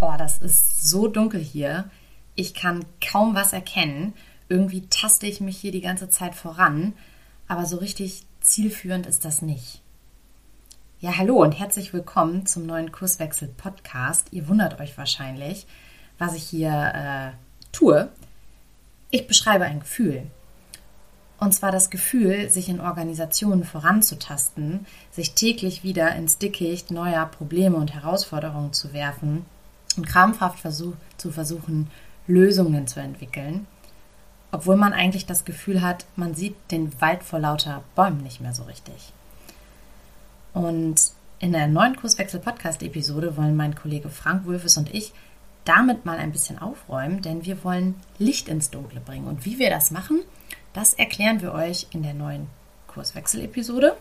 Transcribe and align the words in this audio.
Oh, 0.00 0.14
das 0.16 0.38
ist 0.38 0.88
so 0.88 1.08
dunkel 1.08 1.40
hier. 1.40 1.90
Ich 2.36 2.54
kann 2.54 2.84
kaum 3.04 3.34
was 3.34 3.52
erkennen. 3.52 4.14
Irgendwie 4.48 4.86
taste 4.86 5.26
ich 5.26 5.40
mich 5.40 5.58
hier 5.58 5.72
die 5.72 5.80
ganze 5.80 6.08
Zeit 6.08 6.36
voran, 6.36 6.92
aber 7.48 7.66
so 7.66 7.78
richtig 7.78 8.24
zielführend 8.40 9.06
ist 9.06 9.24
das 9.24 9.42
nicht. 9.42 9.82
Ja, 11.00 11.16
hallo 11.16 11.42
und 11.42 11.58
herzlich 11.58 11.92
willkommen 11.92 12.46
zum 12.46 12.64
neuen 12.64 12.92
Kurswechsel 12.92 13.48
Podcast. 13.48 14.28
Ihr 14.30 14.46
wundert 14.46 14.78
euch 14.80 14.96
wahrscheinlich, 14.96 15.66
was 16.16 16.34
ich 16.34 16.44
hier 16.44 16.92
äh, 16.94 17.30
tue. 17.72 18.08
Ich 19.10 19.26
beschreibe 19.26 19.64
ein 19.64 19.80
Gefühl. 19.80 20.28
Und 21.40 21.54
zwar 21.54 21.72
das 21.72 21.90
Gefühl, 21.90 22.50
sich 22.50 22.68
in 22.68 22.80
Organisationen 22.80 23.64
voranzutasten, 23.64 24.86
sich 25.10 25.34
täglich 25.34 25.82
wieder 25.82 26.14
ins 26.14 26.38
Dickicht 26.38 26.92
neuer 26.92 27.26
Probleme 27.26 27.76
und 27.76 27.94
Herausforderungen 27.94 28.72
zu 28.72 28.92
werfen 28.92 29.44
und 29.98 30.06
krampfhaft 30.06 30.60
versuch, 30.60 30.94
zu 31.18 31.30
versuchen, 31.30 31.90
Lösungen 32.26 32.86
zu 32.86 33.00
entwickeln, 33.00 33.66
obwohl 34.50 34.76
man 34.76 34.92
eigentlich 34.92 35.26
das 35.26 35.44
Gefühl 35.44 35.82
hat, 35.82 36.06
man 36.16 36.34
sieht 36.34 36.56
den 36.70 36.98
Wald 37.00 37.22
vor 37.22 37.38
lauter 37.38 37.82
Bäumen 37.94 38.22
nicht 38.22 38.40
mehr 38.40 38.54
so 38.54 38.62
richtig. 38.62 39.12
Und 40.54 40.96
in 41.40 41.52
der 41.52 41.66
neuen 41.66 41.96
Kurswechsel-Podcast-Episode 41.96 43.36
wollen 43.36 43.56
mein 43.56 43.74
Kollege 43.74 44.08
Frank 44.08 44.46
Wulfes 44.46 44.76
und 44.76 44.92
ich 44.94 45.12
damit 45.64 46.06
mal 46.06 46.16
ein 46.16 46.32
bisschen 46.32 46.58
aufräumen, 46.58 47.20
denn 47.20 47.44
wir 47.44 47.62
wollen 47.62 47.94
Licht 48.18 48.48
ins 48.48 48.70
Dunkle 48.70 49.00
bringen. 49.00 49.26
Und 49.26 49.44
wie 49.44 49.58
wir 49.58 49.68
das 49.68 49.90
machen, 49.90 50.20
das 50.72 50.94
erklären 50.94 51.42
wir 51.42 51.52
euch 51.52 51.88
in 51.90 52.02
der 52.02 52.14
neuen 52.14 52.46
Kurswechsel-Episode. 52.86 53.96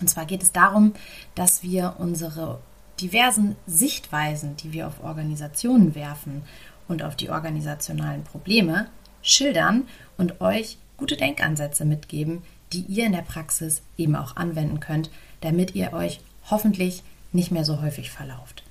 Und 0.00 0.08
zwar 0.08 0.24
geht 0.24 0.42
es 0.42 0.52
darum, 0.52 0.94
dass 1.34 1.62
wir 1.62 1.96
unsere 1.98 2.58
diversen 3.02 3.56
Sichtweisen, 3.66 4.56
die 4.56 4.72
wir 4.72 4.86
auf 4.86 5.02
Organisationen 5.02 5.94
werfen 5.94 6.42
und 6.88 7.02
auf 7.02 7.16
die 7.16 7.30
organisationalen 7.30 8.24
Probleme, 8.24 8.88
schildern 9.22 9.88
und 10.16 10.40
euch 10.40 10.78
gute 10.96 11.16
Denkansätze 11.16 11.84
mitgeben, 11.84 12.42
die 12.72 12.82
ihr 12.82 13.06
in 13.06 13.12
der 13.12 13.22
Praxis 13.22 13.82
eben 13.96 14.16
auch 14.16 14.36
anwenden 14.36 14.80
könnt, 14.80 15.10
damit 15.40 15.74
ihr 15.74 15.92
euch 15.92 16.20
hoffentlich 16.50 17.02
nicht 17.32 17.50
mehr 17.50 17.64
so 17.64 17.82
häufig 17.82 18.10
verlauft. 18.10 18.62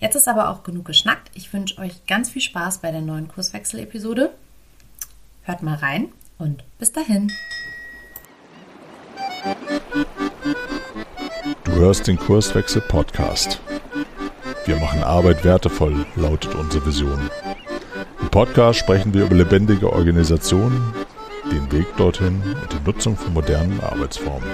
Jetzt 0.00 0.16
ist 0.16 0.28
aber 0.28 0.50
auch 0.50 0.62
genug 0.62 0.84
geschnackt. 0.84 1.30
Ich 1.34 1.52
wünsche 1.52 1.78
euch 1.78 2.06
ganz 2.06 2.30
viel 2.30 2.42
Spaß 2.42 2.78
bei 2.78 2.90
der 2.90 3.00
neuen 3.00 3.28
Kurswechsel-Episode. 3.28 4.34
Hört 5.44 5.62
mal 5.62 5.76
rein 5.76 6.08
und 6.38 6.64
bis 6.78 6.92
dahin. 6.92 7.32
Hörst 11.78 12.06
den 12.06 12.18
Kurswechsel 12.18 12.80
Podcast. 12.80 13.60
Wir 14.64 14.76
machen 14.76 15.02
Arbeit 15.02 15.44
wertevoll, 15.44 16.06
lautet 16.16 16.54
unsere 16.54 16.86
Vision. 16.86 17.30
Im 18.18 18.30
Podcast 18.30 18.78
sprechen 18.78 19.12
wir 19.12 19.26
über 19.26 19.34
lebendige 19.34 19.92
Organisationen, 19.92 20.94
den 21.52 21.70
Weg 21.70 21.86
dorthin 21.98 22.42
und 22.42 22.72
die 22.72 22.82
Nutzung 22.82 23.14
von 23.14 23.34
modernen 23.34 23.78
Arbeitsformen. 23.82 24.48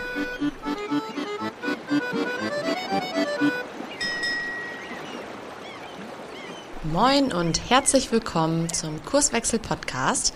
Moin 6.93 7.33
und 7.33 7.70
herzlich 7.70 8.11
willkommen 8.11 8.69
zum 8.73 9.00
Kurswechsel 9.05 9.61
Podcast. 9.61 10.34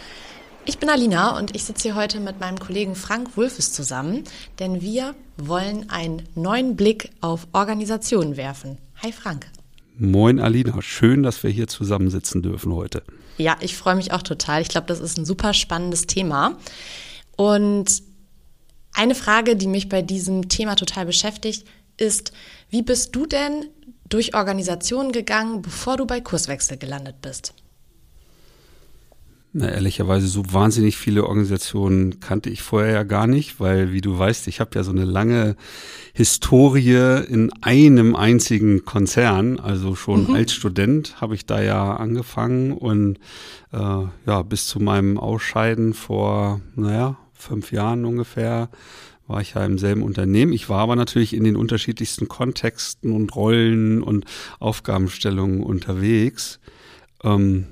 Ich 0.69 0.79
bin 0.79 0.91
Alina 0.91 1.39
und 1.39 1.55
ich 1.55 1.63
sitze 1.63 1.85
hier 1.85 1.95
heute 1.95 2.19
mit 2.19 2.41
meinem 2.41 2.59
Kollegen 2.59 2.97
Frank 2.97 3.37
Wulfes 3.37 3.73
zusammen, 3.73 4.25
denn 4.59 4.83
wir 4.83 5.15
wollen 5.37 5.91
einen 5.91 6.23
neuen 6.35 6.75
Blick 6.75 7.13
auf 7.21 7.47
Organisationen 7.53 8.37
werfen. 8.37 8.77
Hi 9.01 9.13
Frank. 9.13 9.47
Moin 9.97 10.41
Alina, 10.41 10.83
schön, 10.83 11.23
dass 11.23 11.45
wir 11.45 11.51
hier 11.51 11.69
zusammensitzen 11.69 12.43
dürfen 12.43 12.75
heute. 12.75 13.05
Ja, 13.39 13.57
ich 13.61 13.77
freue 13.77 13.95
mich 13.95 14.11
auch 14.11 14.23
total. 14.23 14.61
Ich 14.61 14.69
glaube, 14.69 14.89
das 14.89 14.99
ist 14.99 15.17
ein 15.17 15.25
super 15.25 15.55
spannendes 15.55 16.09
Thema. 16.09 16.59
Und 17.37 18.03
eine 18.93 19.15
Frage, 19.15 19.55
die 19.55 19.69
mich 19.69 19.89
bei 19.89 20.03
diesem 20.03 20.49
Thema 20.49 20.75
total 20.75 21.07
beschäftigt, 21.07 21.65
ist, 21.97 22.33
wie 22.71 22.83
bist 22.83 23.15
du 23.15 23.27
denn 23.27 23.67
durch 24.09 24.35
Organisationen 24.35 25.13
gegangen, 25.13 25.63
bevor 25.63 25.97
du 25.97 26.07
bei 26.07 26.21
Kurswechsel 26.21 26.77
gelandet 26.77 27.23
bist? 27.23 27.55
Na, 29.59 29.71
ehrlicherweise, 29.71 30.29
so 30.29 30.43
wahnsinnig 30.53 30.99
viele 30.99 31.25
Organisationen 31.25 32.21
kannte 32.21 32.51
ich 32.51 32.61
vorher 32.61 32.93
ja 32.93 33.03
gar 33.05 33.27
nicht, 33.27 33.59
weil, 33.59 33.91
wie 33.91 34.03
du 34.03 34.19
weißt, 34.19 34.49
ich 34.49 34.61
habe 34.61 34.73
ja 34.75 34.83
so 34.83 34.91
eine 34.91 35.07
lange 35.07 35.57
Historie 36.13 37.23
in 37.27 37.51
einem 37.63 38.15
einzigen 38.15 38.85
Konzern. 38.85 39.59
Also 39.59 39.95
schon 39.95 40.29
mhm. 40.29 40.35
als 40.35 40.53
Student 40.53 41.23
habe 41.23 41.35
ich 41.35 41.47
da 41.47 41.63
ja 41.63 41.97
angefangen 41.97 42.73
und 42.73 43.17
äh, 43.73 43.79
ja, 43.79 44.43
bis 44.43 44.67
zu 44.67 44.79
meinem 44.79 45.17
Ausscheiden 45.17 45.95
vor, 45.95 46.61
naja, 46.75 47.17
fünf 47.33 47.73
Jahren 47.73 48.05
ungefähr 48.05 48.69
war 49.27 49.41
ich 49.41 49.55
ja 49.55 49.65
im 49.65 49.79
selben 49.79 50.03
Unternehmen. 50.03 50.53
Ich 50.53 50.69
war 50.69 50.81
aber 50.81 50.97
natürlich 50.97 51.33
in 51.33 51.45
den 51.45 51.57
unterschiedlichsten 51.57 52.29
Kontexten 52.29 53.11
und 53.11 53.35
Rollen 53.35 54.03
und 54.03 54.27
Aufgabenstellungen 54.59 55.63
unterwegs. 55.63 56.61
Ähm, 57.25 57.69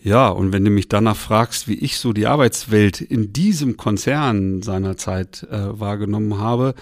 ja, 0.00 0.28
und 0.28 0.52
wenn 0.52 0.64
du 0.64 0.70
mich 0.70 0.88
danach 0.88 1.16
fragst, 1.16 1.66
wie 1.66 1.74
ich 1.74 1.98
so 1.98 2.12
die 2.12 2.28
Arbeitswelt 2.28 3.00
in 3.00 3.32
diesem 3.32 3.76
Konzern 3.76 4.62
seinerzeit 4.62 5.44
äh, 5.50 5.78
wahrgenommen 5.80 6.38
habe, 6.38 6.74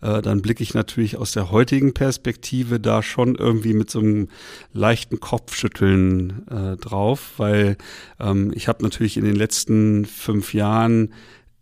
äh, 0.00 0.22
dann 0.22 0.40
blicke 0.40 0.62
ich 0.62 0.72
natürlich 0.72 1.18
aus 1.18 1.32
der 1.32 1.50
heutigen 1.50 1.92
Perspektive 1.92 2.80
da 2.80 3.02
schon 3.02 3.34
irgendwie 3.34 3.74
mit 3.74 3.90
so 3.90 3.98
einem 3.98 4.28
leichten 4.72 5.20
Kopfschütteln 5.20 6.46
äh, 6.48 6.76
drauf, 6.78 7.34
weil 7.36 7.76
ähm, 8.18 8.52
ich 8.54 8.68
habe 8.68 8.82
natürlich 8.82 9.18
in 9.18 9.24
den 9.24 9.36
letzten 9.36 10.06
fünf 10.06 10.54
Jahren 10.54 11.12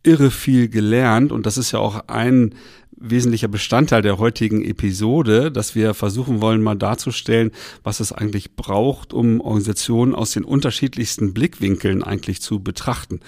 irre 0.04 0.30
viel 0.30 0.68
gelernt 0.68 1.32
und 1.32 1.44
das 1.44 1.58
ist 1.58 1.72
ja 1.72 1.80
auch 1.80 2.06
ein 2.06 2.54
wesentlicher 3.00 3.48
Bestandteil 3.48 4.02
der 4.02 4.18
heutigen 4.18 4.62
Episode, 4.62 5.50
dass 5.50 5.74
wir 5.74 5.94
versuchen 5.94 6.40
wollen, 6.40 6.62
mal 6.62 6.76
darzustellen, 6.76 7.50
was 7.82 8.00
es 8.00 8.12
eigentlich 8.12 8.54
braucht, 8.54 9.12
um 9.12 9.40
Organisationen 9.40 10.14
aus 10.14 10.32
den 10.32 10.44
unterschiedlichsten 10.44 11.32
Blickwinkeln 11.34 12.02
eigentlich 12.04 12.40
zu 12.40 12.60
betrachten 12.60 13.20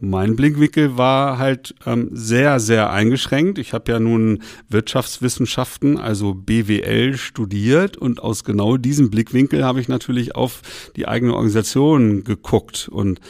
mein 0.00 0.36
Blickwinkel 0.36 0.96
war 0.96 1.38
halt 1.38 1.74
ähm, 1.84 2.10
sehr, 2.12 2.60
sehr 2.60 2.90
eingeschränkt. 2.90 3.58
Ich 3.58 3.72
habe 3.72 3.90
ja 3.90 3.98
nun 3.98 4.42
Wirtschaftswissenschaften, 4.68 5.98
also 5.98 6.34
BWL 6.34 7.16
studiert 7.16 7.96
und 7.96 8.22
aus 8.22 8.44
genau 8.44 8.76
diesem 8.76 9.10
Blickwinkel 9.10 9.64
habe 9.64 9.80
ich 9.80 9.88
natürlich 9.88 10.36
auf 10.36 10.62
die 10.96 11.08
eigene 11.08 11.34
Organisation 11.34 12.22
geguckt. 12.22 12.88
Und 12.90 13.20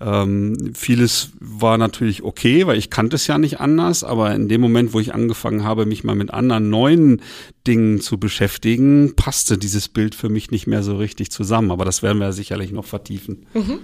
ähm, 0.00 0.72
vieles 0.74 1.32
war 1.40 1.76
natürlich 1.78 2.22
okay, 2.22 2.66
weil 2.66 2.78
ich 2.78 2.90
kannte 2.90 3.16
es 3.16 3.26
ja 3.26 3.38
nicht 3.38 3.60
anders, 3.60 4.02
aber 4.02 4.34
in 4.34 4.48
dem 4.48 4.60
Moment, 4.60 4.94
wo 4.94 5.00
ich 5.00 5.14
angefangen 5.14 5.64
habe, 5.64 5.84
mich 5.84 6.04
mal 6.04 6.14
mit 6.14 6.32
anderen 6.32 6.70
neuen 6.70 7.20
Dingen 7.66 8.00
zu 8.00 8.18
beschäftigen, 8.18 9.14
passte 9.14 9.58
dieses 9.58 9.88
Bild 9.88 10.14
für 10.14 10.28
mich 10.28 10.50
nicht 10.50 10.66
mehr 10.66 10.82
so 10.82 10.96
richtig 10.96 11.30
zusammen. 11.30 11.70
Aber 11.70 11.84
das 11.84 12.02
werden 12.02 12.18
wir 12.18 12.32
sicherlich 12.32 12.72
noch 12.72 12.84
vertiefen. 12.84 13.46
Mhm. 13.54 13.80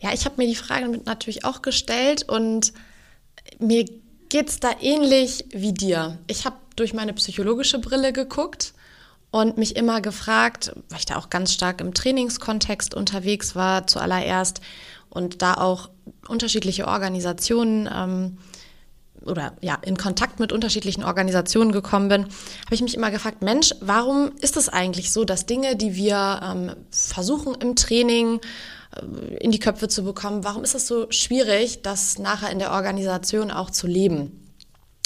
Ja, 0.00 0.12
ich 0.12 0.24
habe 0.24 0.36
mir 0.38 0.46
die 0.46 0.54
Frage 0.54 1.00
natürlich 1.04 1.44
auch 1.44 1.62
gestellt 1.62 2.28
und 2.28 2.72
mir 3.58 3.84
geht 4.28 4.48
es 4.48 4.60
da 4.60 4.70
ähnlich 4.80 5.46
wie 5.50 5.72
dir. 5.72 6.18
Ich 6.26 6.44
habe 6.44 6.56
durch 6.76 6.94
meine 6.94 7.12
psychologische 7.14 7.78
Brille 7.78 8.12
geguckt 8.12 8.74
und 9.30 9.58
mich 9.58 9.76
immer 9.76 10.00
gefragt, 10.00 10.72
weil 10.88 10.98
ich 10.98 11.06
da 11.06 11.16
auch 11.16 11.30
ganz 11.30 11.52
stark 11.52 11.80
im 11.80 11.94
Trainingskontext 11.94 12.94
unterwegs 12.94 13.56
war 13.56 13.86
zuallererst 13.86 14.60
und 15.10 15.42
da 15.42 15.54
auch 15.54 15.90
unterschiedliche 16.28 16.86
Organisationen 16.86 17.88
ähm, 17.92 18.38
oder 19.24 19.52
ja 19.60 19.76
in 19.82 19.96
Kontakt 19.96 20.38
mit 20.38 20.52
unterschiedlichen 20.52 21.02
Organisationen 21.02 21.72
gekommen 21.72 22.08
bin, 22.08 22.22
habe 22.22 22.74
ich 22.74 22.82
mich 22.82 22.94
immer 22.94 23.10
gefragt, 23.10 23.42
Mensch, 23.42 23.74
warum 23.80 24.32
ist 24.40 24.56
es 24.56 24.68
eigentlich 24.68 25.12
so, 25.12 25.24
dass 25.24 25.44
Dinge, 25.44 25.76
die 25.76 25.96
wir 25.96 26.40
ähm, 26.42 26.72
versuchen 26.90 27.54
im 27.56 27.74
Training 27.74 28.40
in 29.40 29.50
die 29.50 29.58
Köpfe 29.58 29.88
zu 29.88 30.02
bekommen, 30.02 30.44
warum 30.44 30.64
ist 30.64 30.74
es 30.74 30.86
so 30.86 31.10
schwierig, 31.10 31.82
das 31.82 32.18
nachher 32.18 32.50
in 32.50 32.58
der 32.58 32.72
Organisation 32.72 33.50
auch 33.50 33.70
zu 33.70 33.86
leben? 33.86 34.47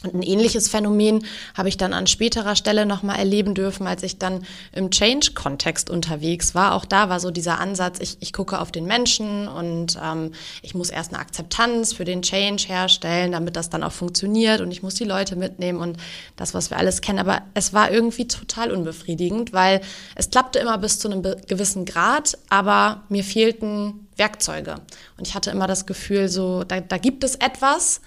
Und 0.02 0.14
ein 0.14 0.22
ähnliches 0.22 0.69
Phänomen 0.69 1.25
habe 1.56 1.69
ich 1.69 1.76
dann 1.76 1.93
an 1.93 2.06
späterer 2.06 2.56
Stelle 2.56 2.87
nochmal 2.87 3.19
erleben 3.19 3.54
dürfen, 3.54 3.87
als 3.87 4.02
ich 4.02 4.19
dann 4.19 4.44
im 4.72 4.90
Change-Kontext 4.90 5.90
unterwegs 5.90 6.54
war. 6.54 6.75
Auch 6.75 6.84
da 6.84 7.08
war 7.08 7.20
so 7.20 7.31
dieser 7.31 7.60
Ansatz, 7.60 7.99
ich, 8.00 8.16
ich 8.20 8.32
gucke 8.32 8.60
auf 8.60 8.72
den 8.72 8.87
Menschen 8.87 9.49
und 9.49 9.99
ähm, 10.02 10.32
ich 10.62 10.75
muss 10.75 10.90
erst 10.90 11.12
eine 11.12 11.20
Akzeptanz 11.20 11.93
für 11.93 12.04
den 12.04 12.22
Change 12.22 12.64
herstellen, 12.66 13.32
damit 13.32 13.56
das 13.56 13.70
dann 13.70 13.82
auch 13.82 13.93
funktioniert 13.93 14.60
und 14.60 14.70
ich 14.70 14.82
muss 14.82 14.94
die 14.94 15.04
Leute 15.04 15.37
mitnehmen 15.37 15.81
und 15.81 15.96
das, 16.37 16.55
was 16.55 16.70
wir 16.70 16.78
alles 16.78 17.00
kennen. 17.00 17.19
Aber 17.19 17.43
es 17.55 17.72
war 17.72 17.90
irgendwie 17.90 18.26
total 18.26 18.72
unbefriedigend, 18.72 19.52
weil 19.52 19.81
es 20.14 20.31
klappte 20.31 20.58
immer 20.58 20.78
bis 20.78 20.98
zu 20.98 21.10
einem 21.10 21.22
gewissen 21.46 21.84
Grad, 21.84 22.38
aber 22.48 23.02
mir 23.08 23.25
fehlten 23.25 24.08
Werkzeuge. 24.16 24.76
Und 25.16 25.26
ich 25.26 25.34
hatte 25.34 25.50
immer 25.50 25.66
das 25.66 25.87
Gefühl, 25.87 26.28
so, 26.28 26.64
da, 26.64 26.81
da 26.81 26.98
gibt 26.98 27.25
es 27.25 27.37
etwas, 27.37 28.00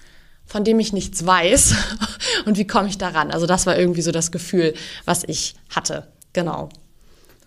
von 0.46 0.64
dem 0.64 0.80
ich 0.80 0.92
nichts 0.92 1.26
weiß 1.26 1.74
und 2.46 2.56
wie 2.58 2.66
komme 2.66 2.88
ich 2.88 2.98
daran? 2.98 3.30
Also 3.30 3.46
das 3.46 3.66
war 3.66 3.78
irgendwie 3.78 4.02
so 4.02 4.12
das 4.12 4.30
Gefühl, 4.30 4.74
was 5.04 5.24
ich 5.24 5.54
hatte. 5.70 6.08
Genau. 6.32 6.68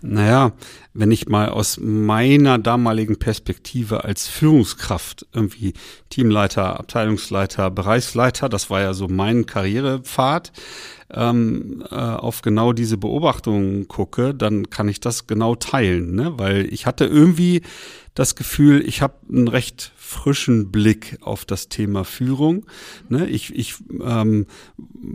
Naja, 0.02 0.52
wenn 0.94 1.10
ich 1.10 1.28
mal 1.28 1.50
aus 1.50 1.78
meiner 1.78 2.58
damaligen 2.58 3.18
Perspektive 3.18 4.04
als 4.04 4.28
Führungskraft 4.28 5.26
irgendwie 5.34 5.74
Teamleiter, 6.08 6.80
Abteilungsleiter, 6.80 7.70
Bereichsleiter, 7.70 8.48
das 8.48 8.70
war 8.70 8.80
ja 8.80 8.94
so 8.94 9.08
mein 9.08 9.44
Karrierepfad, 9.44 10.52
ähm, 11.12 11.84
äh, 11.90 11.94
auf 11.94 12.40
genau 12.40 12.72
diese 12.72 12.96
Beobachtungen 12.96 13.88
gucke, 13.88 14.34
dann 14.34 14.70
kann 14.70 14.88
ich 14.88 15.00
das 15.00 15.26
genau 15.26 15.54
teilen, 15.54 16.14
ne? 16.14 16.32
weil 16.38 16.72
ich 16.72 16.86
hatte 16.86 17.04
irgendwie 17.04 17.60
das 18.20 18.34
Gefühl, 18.34 18.86
ich 18.86 19.00
habe 19.00 19.14
einen 19.30 19.48
recht 19.48 19.92
frischen 19.96 20.70
Blick 20.70 21.16
auf 21.22 21.46
das 21.46 21.70
Thema 21.70 22.04
Führung. 22.04 22.66
Ne? 23.08 23.26
Ich, 23.26 23.56
ich 23.56 23.76
ähm, 24.04 24.44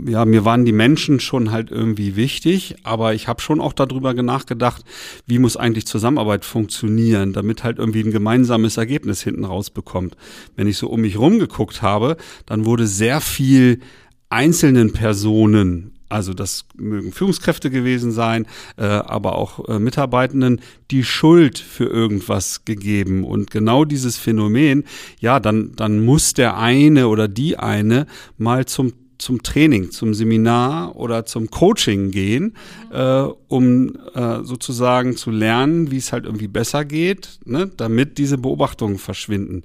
ja, 0.07 0.25
mir 0.25 0.43
waren 0.43 0.65
die 0.65 0.71
Menschen 0.71 1.19
schon 1.19 1.51
halt 1.51 1.69
irgendwie 1.69 2.15
wichtig, 2.15 2.77
aber 2.81 3.13
ich 3.13 3.27
habe 3.27 3.41
schon 3.41 3.61
auch 3.61 3.73
darüber 3.73 4.11
nachgedacht, 4.15 4.83
wie 5.27 5.37
muss 5.37 5.55
eigentlich 5.55 5.85
Zusammenarbeit 5.85 6.45
funktionieren, 6.45 7.31
damit 7.31 7.63
halt 7.63 7.77
irgendwie 7.77 8.01
ein 8.01 8.09
gemeinsames 8.09 8.77
Ergebnis 8.77 9.21
hinten 9.21 9.45
rausbekommt. 9.45 10.17
Wenn 10.55 10.67
ich 10.67 10.77
so 10.77 10.87
um 10.87 11.01
mich 11.01 11.19
rumgeguckt 11.19 11.83
habe, 11.83 12.17
dann 12.47 12.65
wurde 12.65 12.87
sehr 12.87 13.21
viel 13.21 13.81
einzelnen 14.29 14.93
Personen 14.93 15.94
also 16.15 16.33
das 16.33 16.65
mögen 16.75 17.11
Führungskräfte 17.11 17.69
gewesen 17.69 18.11
sein, 18.11 18.47
äh, 18.77 18.83
aber 18.85 19.35
auch 19.35 19.67
äh, 19.67 19.79
Mitarbeitenden, 19.79 20.61
die 20.91 21.03
Schuld 21.03 21.59
für 21.59 21.85
irgendwas 21.85 22.63
gegeben. 22.63 23.25
Und 23.25 23.51
genau 23.51 23.85
dieses 23.85 24.17
Phänomen, 24.17 24.85
ja, 25.19 25.39
dann, 25.39 25.73
dann 25.75 26.03
muss 26.03 26.33
der 26.33 26.57
eine 26.57 27.09
oder 27.09 27.27
die 27.27 27.57
eine 27.57 28.07
mal 28.37 28.65
zum 28.65 28.93
zum 29.17 29.41
Training, 29.43 29.91
zum 29.91 30.13
Seminar 30.13 30.97
oder 30.97 31.25
zum 31.25 31.49
Coaching 31.49 32.11
gehen, 32.11 32.53
äh, 32.91 33.21
um 33.47 33.95
äh, 34.13 34.43
sozusagen 34.43 35.15
zu 35.15 35.31
lernen, 35.31 35.89
wie 35.89 35.97
es 35.97 36.11
halt 36.11 36.25
irgendwie 36.25 36.49
besser 36.49 36.83
geht, 36.83 37.39
ne, 37.45 37.71
damit 37.77 38.17
diese 38.17 38.37
Beobachtungen 38.37 38.97
verschwinden 38.97 39.63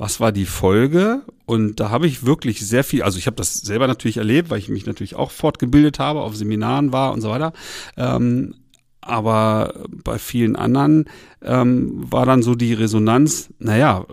was 0.00 0.18
war 0.18 0.32
die 0.32 0.46
Folge? 0.46 1.20
Und 1.44 1.78
da 1.78 1.90
habe 1.90 2.06
ich 2.06 2.24
wirklich 2.24 2.66
sehr 2.66 2.84
viel, 2.84 3.02
also 3.02 3.18
ich 3.18 3.26
habe 3.26 3.36
das 3.36 3.58
selber 3.58 3.86
natürlich 3.86 4.16
erlebt, 4.16 4.48
weil 4.48 4.58
ich 4.58 4.70
mich 4.70 4.86
natürlich 4.86 5.14
auch 5.14 5.30
fortgebildet 5.30 5.98
habe, 5.98 6.22
auf 6.22 6.34
Seminaren 6.34 6.90
war 6.90 7.12
und 7.12 7.20
so 7.20 7.28
weiter. 7.28 7.52
Ähm, 7.98 8.54
aber 9.02 9.74
bei 9.90 10.18
vielen 10.18 10.56
anderen 10.56 11.04
ähm, 11.42 12.10
war 12.10 12.24
dann 12.24 12.42
so 12.42 12.54
die 12.54 12.72
Resonanz, 12.72 13.50
naja, 13.58 14.06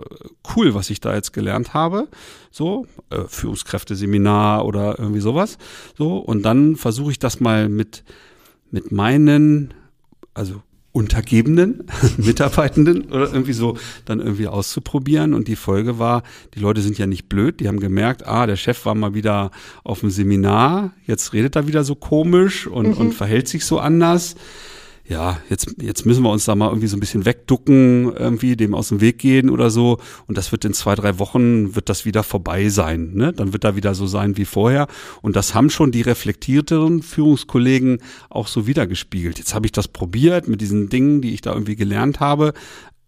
cool, 0.54 0.74
was 0.74 0.90
ich 0.90 1.00
da 1.00 1.14
jetzt 1.14 1.32
gelernt 1.32 1.72
habe, 1.72 2.08
so, 2.50 2.86
äh, 3.08 3.24
Führungskräfteseminar 3.26 4.66
oder 4.66 4.98
irgendwie 4.98 5.20
sowas, 5.20 5.56
so, 5.96 6.18
und 6.18 6.42
dann 6.42 6.76
versuche 6.76 7.12
ich 7.12 7.18
das 7.18 7.40
mal 7.40 7.70
mit, 7.70 8.04
mit 8.70 8.92
meinen, 8.92 9.72
also 10.34 10.62
Untergebenen, 10.98 11.84
Mitarbeitenden 12.16 13.04
oder 13.04 13.32
irgendwie 13.32 13.52
so 13.52 13.76
dann 14.04 14.18
irgendwie 14.18 14.48
auszuprobieren. 14.48 15.32
Und 15.32 15.46
die 15.46 15.54
Folge 15.54 16.00
war, 16.00 16.24
die 16.54 16.60
Leute 16.60 16.80
sind 16.80 16.98
ja 16.98 17.06
nicht 17.06 17.28
blöd, 17.28 17.60
die 17.60 17.68
haben 17.68 17.78
gemerkt, 17.78 18.26
ah, 18.26 18.46
der 18.46 18.56
Chef 18.56 18.84
war 18.84 18.96
mal 18.96 19.14
wieder 19.14 19.52
auf 19.84 20.00
dem 20.00 20.10
Seminar, 20.10 20.92
jetzt 21.06 21.32
redet 21.32 21.54
er 21.54 21.68
wieder 21.68 21.84
so 21.84 21.94
komisch 21.94 22.66
und, 22.66 22.88
mhm. 22.88 22.96
und 22.96 23.12
verhält 23.12 23.46
sich 23.46 23.64
so 23.64 23.78
anders 23.78 24.34
ja, 25.08 25.40
jetzt, 25.48 25.74
jetzt 25.80 26.04
müssen 26.04 26.22
wir 26.22 26.30
uns 26.30 26.44
da 26.44 26.54
mal 26.54 26.68
irgendwie 26.68 26.86
so 26.86 26.96
ein 26.96 27.00
bisschen 27.00 27.24
wegducken, 27.24 28.14
irgendwie 28.14 28.56
dem 28.56 28.74
aus 28.74 28.90
dem 28.90 29.00
Weg 29.00 29.18
gehen 29.18 29.48
oder 29.48 29.70
so. 29.70 29.98
Und 30.26 30.36
das 30.36 30.52
wird 30.52 30.66
in 30.66 30.74
zwei, 30.74 30.94
drei 30.94 31.18
Wochen, 31.18 31.74
wird 31.74 31.88
das 31.88 32.04
wieder 32.04 32.22
vorbei 32.22 32.68
sein. 32.68 33.14
Ne? 33.14 33.32
Dann 33.32 33.54
wird 33.54 33.64
da 33.64 33.74
wieder 33.74 33.94
so 33.94 34.06
sein 34.06 34.36
wie 34.36 34.44
vorher. 34.44 34.86
Und 35.22 35.34
das 35.34 35.54
haben 35.54 35.70
schon 35.70 35.92
die 35.92 36.02
reflektierteren 36.02 37.02
Führungskollegen 37.02 38.00
auch 38.28 38.48
so 38.48 38.66
wiedergespiegelt. 38.66 39.38
Jetzt 39.38 39.54
habe 39.54 39.64
ich 39.64 39.72
das 39.72 39.88
probiert 39.88 40.46
mit 40.46 40.60
diesen 40.60 40.90
Dingen, 40.90 41.22
die 41.22 41.32
ich 41.32 41.40
da 41.40 41.54
irgendwie 41.54 41.76
gelernt 41.76 42.20
habe. 42.20 42.52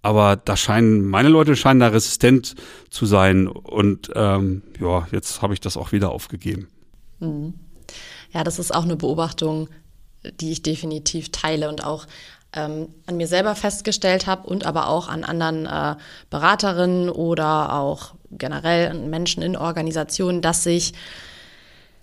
Aber 0.01 0.37
da 0.37 0.57
scheinen, 0.57 1.07
meine 1.07 1.29
Leute 1.29 1.55
scheinen 1.55 1.81
da 1.81 1.89
resistent 1.89 2.55
zu 2.89 3.05
sein. 3.05 3.47
Und 3.47 4.11
ähm, 4.15 4.63
ja, 4.81 5.07
jetzt 5.13 5.43
habe 5.43 5.53
ich 5.53 5.61
das 5.61 5.77
auch 5.77 5.93
wieder 5.93 6.13
aufgegeben. 6.13 6.69
Mhm. 7.19 7.53
Ja, 8.33 8.45
das 8.45 8.59
ist 8.59 8.73
auch 8.75 8.85
eine 8.85 8.97
Beobachtung, 8.97 9.69
die 10.41 10.53
ich 10.53 10.63
definitiv 10.63 11.31
teile 11.33 11.69
und 11.69 11.85
auch 11.85 12.07
ähm, 12.53 12.89
an 13.07 13.17
mir 13.17 13.27
selber 13.27 13.55
festgestellt 13.55 14.27
habe 14.27 14.49
und 14.49 14.67
aber 14.67 14.89
auch 14.89 15.09
an 15.09 15.25
anderen 15.25 15.67
äh, 15.67 15.97
Beraterinnen 16.31 17.09
oder 17.09 17.75
auch 17.75 18.15
generell 18.31 18.95
Menschen 18.95 19.43
in 19.43 19.57
Organisationen, 19.57 20.43
dass 20.43 20.65
sich 20.65 20.93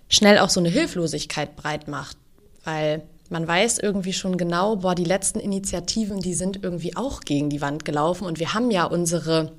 schnell 0.08 0.38
auch 0.38 0.48
so 0.50 0.60
eine 0.60 0.70
Hilflosigkeit 0.70 1.56
breit 1.56 1.88
macht, 1.88 2.16
weil 2.64 3.02
man 3.30 3.46
weiß 3.46 3.78
irgendwie 3.78 4.14
schon 4.14 4.38
genau, 4.38 4.76
boah, 4.76 4.94
die 4.94 5.04
letzten 5.04 5.38
Initiativen, 5.38 6.20
die 6.20 6.34
sind 6.34 6.62
irgendwie 6.62 6.96
auch 6.96 7.20
gegen 7.20 7.50
die 7.50 7.60
Wand 7.60 7.84
gelaufen. 7.84 8.26
Und 8.26 8.38
wir 8.38 8.54
haben 8.54 8.70
ja 8.70 8.84
unsere 8.84 9.52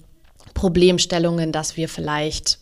Problemstellungen, 0.56 1.52
dass 1.52 1.78
wir 1.78 1.88
vielleicht 1.88 2.58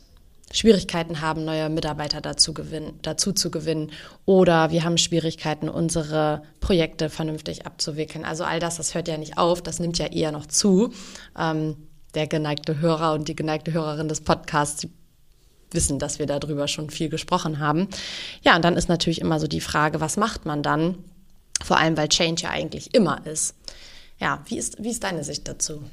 Schwierigkeiten 0.52 1.22
haben, 1.22 1.44
neue 1.44 1.70
Mitarbeiter 1.70 2.22
dazu, 2.22 2.54
gewinnen, 2.54 2.98
dazu 3.02 3.34
zu 3.34 3.52
gewinnen 3.52 3.92
oder 4.26 4.72
wir 4.72 4.84
haben 4.84 4.98
Schwierigkeiten, 4.98 5.68
unsere 5.68 6.42
Projekte 6.62 7.10
vernünftig 7.10 7.66
abzuwickeln. 7.66 8.24
Also 8.24 8.46
all 8.46 8.60
das, 8.60 8.78
das 8.78 8.96
hört 8.96 9.08
ja 9.08 9.18
nicht 9.18 9.38
auf, 9.38 9.62
das 9.62 9.80
nimmt 9.80 9.98
ja 9.98 10.08
eher 10.08 10.32
noch 10.32 10.46
zu. 10.46 10.94
Ähm, 11.38 11.76
der 12.14 12.28
geneigte 12.28 12.80
Hörer 12.80 13.14
und 13.14 13.28
die 13.28 13.36
geneigte 13.36 13.74
Hörerin 13.74 14.08
des 14.08 14.22
Podcasts 14.22 14.88
wissen, 15.72 16.00
dass 16.00 16.18
wir 16.18 16.26
darüber 16.26 16.68
schon 16.68 16.90
viel 16.90 17.10
gesprochen 17.10 17.60
haben. 17.60 17.88
Ja, 18.42 18.56
und 18.56 18.64
dann 18.64 18.78
ist 18.78 18.90
natürlich 18.90 19.22
immer 19.22 19.40
so 19.40 19.48
die 19.48 19.62
Frage, 19.62 20.00
was 20.00 20.18
macht 20.18 20.46
man 20.46 20.64
dann? 20.64 20.98
Vor 21.64 21.78
allem, 21.78 21.98
weil 21.98 22.08
Change 22.08 22.44
ja 22.44 22.50
eigentlich 22.50 22.94
immer 22.94 23.26
ist. 23.26 23.56
Ja, 24.20 24.44
wie 24.48 24.58
ist, 24.58 24.82
wie 24.82 24.90
ist 24.90 25.04
deine 25.04 25.24
Sicht 25.24 25.48
dazu? 25.48 25.84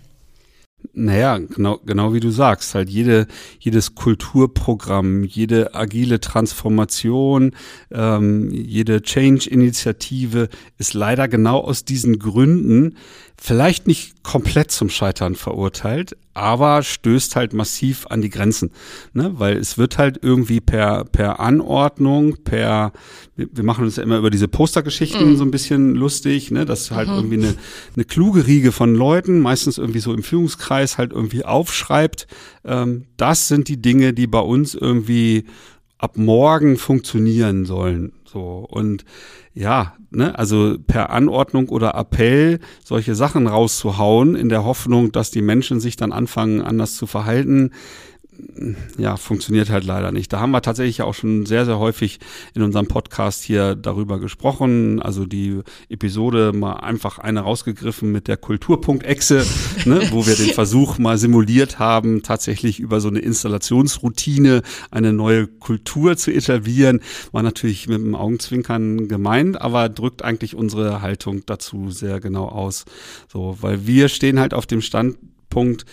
Naja, 0.92 1.38
genau, 1.38 1.78
genau 1.84 2.12
wie 2.12 2.20
du 2.20 2.30
sagst, 2.30 2.74
halt 2.74 2.88
jede, 2.88 3.26
jedes 3.58 3.94
Kulturprogramm, 3.94 5.24
jede 5.24 5.74
agile 5.74 6.20
Transformation, 6.20 7.52
ähm, 7.90 8.50
jede 8.50 9.02
Change-Initiative 9.02 10.48
ist 10.78 10.94
leider 10.94 11.26
genau 11.26 11.60
aus 11.60 11.84
diesen 11.84 12.18
Gründen 12.18 12.96
vielleicht 13.36 13.86
nicht 13.86 14.22
komplett 14.22 14.70
zum 14.70 14.88
Scheitern 14.88 15.34
verurteilt, 15.34 16.16
aber 16.34 16.82
stößt 16.82 17.36
halt 17.36 17.52
massiv 17.52 18.06
an 18.08 18.22
die 18.22 18.30
Grenzen, 18.30 18.70
ne? 19.12 19.32
weil 19.38 19.56
es 19.56 19.76
wird 19.76 19.98
halt 19.98 20.18
irgendwie 20.22 20.60
per 20.60 21.04
per 21.04 21.40
Anordnung, 21.40 22.36
per 22.42 22.92
wir, 23.36 23.48
wir 23.52 23.64
machen 23.64 23.84
uns 23.84 23.96
ja 23.96 24.02
immer 24.02 24.18
über 24.18 24.30
diese 24.30 24.48
Postergeschichten 24.48 25.34
mm. 25.34 25.36
so 25.36 25.44
ein 25.44 25.50
bisschen 25.50 25.94
lustig, 25.94 26.50
ne? 26.50 26.64
dass 26.64 26.90
halt 26.90 27.08
mhm. 27.08 27.14
irgendwie 27.14 27.46
eine, 27.46 27.54
eine 27.96 28.04
kluge 28.04 28.46
Riege 28.46 28.72
von 28.72 28.94
Leuten, 28.94 29.40
meistens 29.40 29.78
irgendwie 29.78 30.00
so 30.00 30.14
im 30.14 30.22
Führungskreis 30.22 30.98
halt 30.98 31.12
irgendwie 31.12 31.44
aufschreibt, 31.44 32.26
ähm, 32.64 33.04
das 33.16 33.48
sind 33.48 33.68
die 33.68 33.80
Dinge, 33.80 34.12
die 34.12 34.26
bei 34.26 34.40
uns 34.40 34.74
irgendwie 34.74 35.44
ab 35.98 36.16
morgen 36.16 36.76
funktionieren 36.76 37.64
sollen. 37.64 38.12
So. 38.34 38.66
Und 38.68 39.04
ja, 39.54 39.94
ne, 40.10 40.36
also 40.36 40.76
per 40.84 41.10
Anordnung 41.10 41.68
oder 41.68 41.94
Appell 41.94 42.58
solche 42.84 43.14
Sachen 43.14 43.46
rauszuhauen, 43.46 44.34
in 44.34 44.48
der 44.48 44.64
Hoffnung, 44.64 45.12
dass 45.12 45.30
die 45.30 45.40
Menschen 45.40 45.78
sich 45.78 45.94
dann 45.94 46.12
anfangen, 46.12 46.60
anders 46.60 46.96
zu 46.96 47.06
verhalten, 47.06 47.70
ja, 48.98 49.16
funktioniert 49.16 49.70
halt 49.70 49.84
leider 49.84 50.12
nicht. 50.12 50.32
Da 50.32 50.40
haben 50.40 50.52
wir 50.52 50.62
tatsächlich 50.62 51.02
auch 51.02 51.14
schon 51.14 51.46
sehr, 51.46 51.64
sehr 51.64 51.78
häufig 51.78 52.20
in 52.54 52.62
unserem 52.62 52.86
Podcast 52.86 53.42
hier 53.42 53.74
darüber 53.74 54.18
gesprochen. 54.18 55.00
Also 55.00 55.26
die 55.26 55.60
Episode 55.88 56.52
mal 56.52 56.74
einfach 56.74 57.18
eine 57.18 57.40
rausgegriffen 57.40 58.10
mit 58.12 58.28
der 58.28 58.36
Kulturpunkt-Echse, 58.36 59.44
ne, 59.84 60.08
wo 60.10 60.26
wir 60.26 60.36
den 60.36 60.50
Versuch 60.50 60.98
mal 60.98 61.18
simuliert 61.18 61.78
haben, 61.78 62.22
tatsächlich 62.22 62.80
über 62.80 63.00
so 63.00 63.08
eine 63.08 63.20
Installationsroutine 63.20 64.62
eine 64.90 65.12
neue 65.12 65.46
Kultur 65.46 66.16
zu 66.16 66.32
etablieren. 66.32 67.00
War 67.32 67.42
natürlich 67.42 67.88
mit 67.88 67.98
dem 67.98 68.14
Augenzwinkern 68.14 69.08
gemeint, 69.08 69.60
aber 69.60 69.88
drückt 69.88 70.22
eigentlich 70.22 70.54
unsere 70.54 71.02
Haltung 71.02 71.42
dazu 71.46 71.90
sehr 71.90 72.20
genau 72.20 72.48
aus. 72.48 72.84
So, 73.28 73.58
weil 73.60 73.86
wir 73.86 74.08
stehen 74.08 74.38
halt 74.38 74.54
auf 74.54 74.66
dem 74.66 74.80
Standpunkt, 74.80 75.84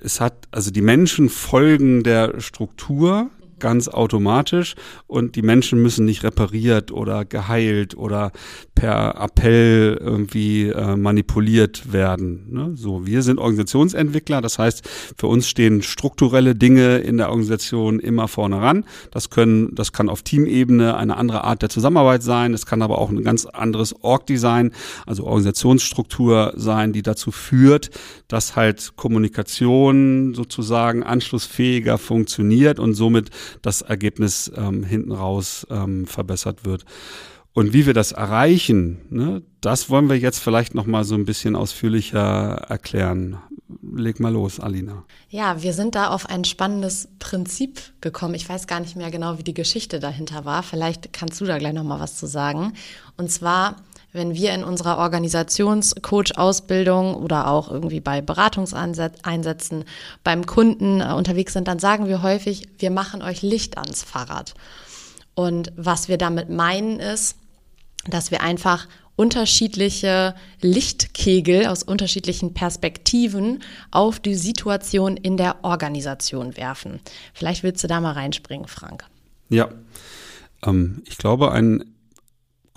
es 0.00 0.20
hat, 0.20 0.48
also 0.50 0.70
die 0.70 0.80
Menschen 0.80 1.28
folgen 1.28 2.02
der 2.02 2.40
Struktur 2.40 3.30
ganz 3.60 3.88
automatisch 3.88 4.74
und 5.06 5.36
die 5.36 5.42
Menschen 5.42 5.82
müssen 5.82 6.04
nicht 6.04 6.22
repariert 6.24 6.92
oder 6.92 7.24
geheilt 7.24 7.96
oder 7.96 8.32
per 8.74 9.16
Appell 9.20 9.98
irgendwie 10.00 10.68
äh, 10.68 10.96
manipuliert 10.96 11.92
werden. 11.92 12.46
Ne? 12.50 12.72
So, 12.74 13.06
wir 13.06 13.22
sind 13.22 13.38
Organisationsentwickler, 13.38 14.40
das 14.40 14.58
heißt, 14.58 14.88
für 15.16 15.26
uns 15.26 15.48
stehen 15.48 15.82
strukturelle 15.82 16.54
Dinge 16.54 16.98
in 16.98 17.16
der 17.16 17.30
Organisation 17.30 17.98
immer 17.98 18.28
vorne 18.28 18.60
ran. 18.60 18.84
Das 19.10 19.30
können, 19.30 19.74
das 19.74 19.92
kann 19.92 20.08
auf 20.08 20.22
Teamebene 20.22 20.96
eine 20.96 21.16
andere 21.16 21.44
Art 21.44 21.62
der 21.62 21.68
Zusammenarbeit 21.68 22.22
sein, 22.22 22.54
es 22.54 22.66
kann 22.66 22.82
aber 22.82 22.98
auch 22.98 23.10
ein 23.10 23.24
ganz 23.24 23.46
anderes 23.46 23.94
Org-Design, 24.02 24.72
also 25.06 25.24
Organisationsstruktur 25.24 26.52
sein, 26.56 26.92
die 26.92 27.02
dazu 27.02 27.30
führt, 27.30 27.90
dass 28.28 28.56
halt 28.56 28.92
Kommunikation 28.96 30.34
sozusagen 30.34 31.02
anschlussfähiger 31.02 31.98
funktioniert 31.98 32.78
und 32.78 32.94
somit 32.94 33.30
das 33.62 33.82
Ergebnis 33.82 34.50
ähm, 34.56 34.82
hinten 34.84 35.12
raus 35.12 35.66
ähm, 35.70 36.06
verbessert 36.06 36.64
wird. 36.64 36.84
Und 37.58 37.72
wie 37.72 37.86
wir 37.86 37.94
das 37.94 38.12
erreichen, 38.12 39.00
ne, 39.10 39.42
das 39.60 39.90
wollen 39.90 40.08
wir 40.08 40.16
jetzt 40.16 40.38
vielleicht 40.38 40.76
noch 40.76 40.86
mal 40.86 41.02
so 41.02 41.16
ein 41.16 41.24
bisschen 41.24 41.56
ausführlicher 41.56 42.20
erklären. 42.68 43.38
Leg 43.82 44.20
mal 44.20 44.32
los, 44.32 44.60
Alina. 44.60 45.04
Ja, 45.28 45.60
wir 45.60 45.72
sind 45.72 45.96
da 45.96 46.10
auf 46.10 46.26
ein 46.26 46.44
spannendes 46.44 47.08
Prinzip 47.18 47.80
gekommen. 48.00 48.34
Ich 48.34 48.48
weiß 48.48 48.68
gar 48.68 48.78
nicht 48.78 48.96
mehr 48.96 49.10
genau, 49.10 49.38
wie 49.38 49.42
die 49.42 49.54
Geschichte 49.54 49.98
dahinter 49.98 50.44
war. 50.44 50.62
Vielleicht 50.62 51.12
kannst 51.12 51.40
du 51.40 51.46
da 51.46 51.58
gleich 51.58 51.74
noch 51.74 51.82
mal 51.82 51.98
was 51.98 52.16
zu 52.16 52.26
sagen. 52.26 52.74
Und 53.16 53.30
zwar 53.30 53.76
wenn 54.12 54.34
wir 54.34 54.52
in 54.54 54.64
unserer 54.64 54.98
Organisationscoach-Ausbildung 54.98 57.14
oder 57.14 57.46
auch 57.48 57.70
irgendwie 57.70 58.00
bei 58.00 58.20
Beratungseinsätzen 58.20 59.84
beim 60.24 60.44
Kunden 60.46 61.00
äh, 61.00 61.12
unterwegs 61.12 61.52
sind, 61.52 61.68
dann 61.68 61.78
sagen 61.78 62.08
wir 62.08 62.22
häufig, 62.22 62.66
wir 62.78 62.90
machen 62.90 63.22
euch 63.22 63.42
Licht 63.42 63.78
ans 63.78 64.02
Fahrrad. 64.02 64.54
Und 65.34 65.70
was 65.76 66.08
wir 66.08 66.18
damit 66.18 66.50
meinen 66.50 66.98
ist, 67.00 67.36
dass 68.06 68.30
wir 68.30 68.40
einfach 68.40 68.86
unterschiedliche 69.18 70.36
Lichtkegel 70.60 71.66
aus 71.66 71.82
unterschiedlichen 71.82 72.54
Perspektiven 72.54 73.64
auf 73.90 74.20
die 74.20 74.36
Situation 74.36 75.16
in 75.16 75.36
der 75.36 75.64
Organisation 75.64 76.56
werfen. 76.56 77.00
Vielleicht 77.34 77.64
willst 77.64 77.82
du 77.82 77.88
da 77.88 78.00
mal 78.00 78.12
reinspringen, 78.12 78.68
Frank. 78.68 79.04
Ja, 79.48 79.70
ähm, 80.64 81.02
ich 81.06 81.18
glaube, 81.18 81.50
ein 81.50 81.84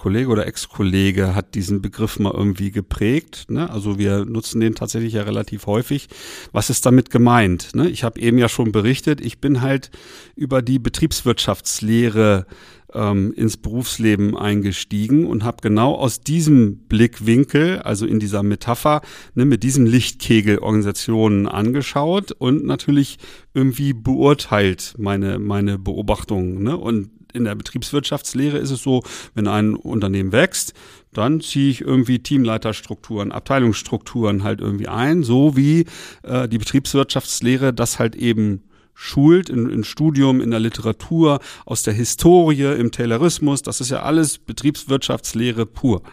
Kollege 0.02 0.30
oder 0.30 0.48
Ex-Kollege 0.48 1.36
hat 1.36 1.54
diesen 1.54 1.84
Begriff 1.84 2.18
mal 2.18 2.34
irgendwie 2.34 2.72
geprägt. 2.72 3.46
Ne? 3.50 3.70
Also 3.70 4.00
wir 4.00 4.26
nutzen 4.26 4.60
den 4.60 4.74
tatsächlich 4.74 5.14
ja 5.14 5.22
relativ 5.22 5.68
häufig. 5.68 6.10
Was 6.52 6.72
ist 6.72 6.88
damit 6.88 7.12
gemeint? 7.12 7.76
Ne? 7.76 7.88
Ich 7.88 8.04
habe 8.04 8.20
eben 8.20 8.40
ja 8.40 8.50
schon 8.50 8.72
berichtet, 8.72 9.22
ich 9.22 9.40
bin 9.40 9.62
halt 9.62 9.92
über 10.36 10.64
die 10.64 10.80
Betriebswirtschaftslehre 10.80 12.48
ähm, 12.96 13.32
ins 13.34 13.58
Berufsleben 13.58 14.36
eingestiegen 14.36 15.28
und 15.28 15.44
habe 15.44 15.58
genau 15.62 15.94
aus 15.94 16.22
diesem 16.22 16.80
Blickwinkel, 16.88 17.80
also 17.84 18.08
in 18.08 18.20
dieser 18.20 18.42
Metapher, 18.42 19.02
ne, 19.36 19.46
mit 19.46 19.62
diesem 19.62 19.86
Lichtkegel 19.86 20.58
Organisationen 20.58 21.48
angeschaut 21.48 22.32
und 22.32 22.66
natürlich 22.66 23.20
irgendwie 23.54 23.94
beurteilt 23.94 24.96
meine, 24.98 25.38
meine 25.38 25.78
Beobachtungen. 25.78 26.64
Ne? 26.64 26.76
Und 26.76 27.12
in 27.34 27.44
der 27.44 27.56
Betriebswirtschaftslehre 27.56 28.58
ist 28.58 28.72
es 28.72 28.82
so, 28.82 29.04
wenn 29.34 29.48
ein 29.48 29.76
Unternehmen 29.76 30.32
wächst, 30.32 30.74
dann 31.14 31.42
ziehe 31.42 31.70
ich 31.70 31.82
irgendwie 31.82 32.20
Teamleiterstrukturen, 32.20 33.32
Abteilungsstrukturen 33.32 34.44
halt 34.44 34.62
irgendwie 34.62 34.88
ein, 34.88 35.24
so 35.24 35.58
wie 35.58 35.86
äh, 36.24 36.48
die 36.48 36.58
Betriebswirtschaftslehre 36.58 37.74
das 37.74 38.00
halt 38.00 38.16
eben 38.16 38.64
schult, 38.94 39.50
in, 39.50 39.70
in 39.70 39.84
Studium, 39.84 40.42
in 40.42 40.52
der 40.52 40.60
Literatur, 40.60 41.40
aus 41.66 41.84
der 41.84 41.94
Historie, 41.94 42.76
im 42.78 42.92
Taylorismus, 42.92 43.62
das 43.62 43.82
ist 43.82 43.90
ja 43.90 44.04
alles 44.04 44.38
Betriebswirtschaftslehre 44.38 45.66
pur. 45.66 46.04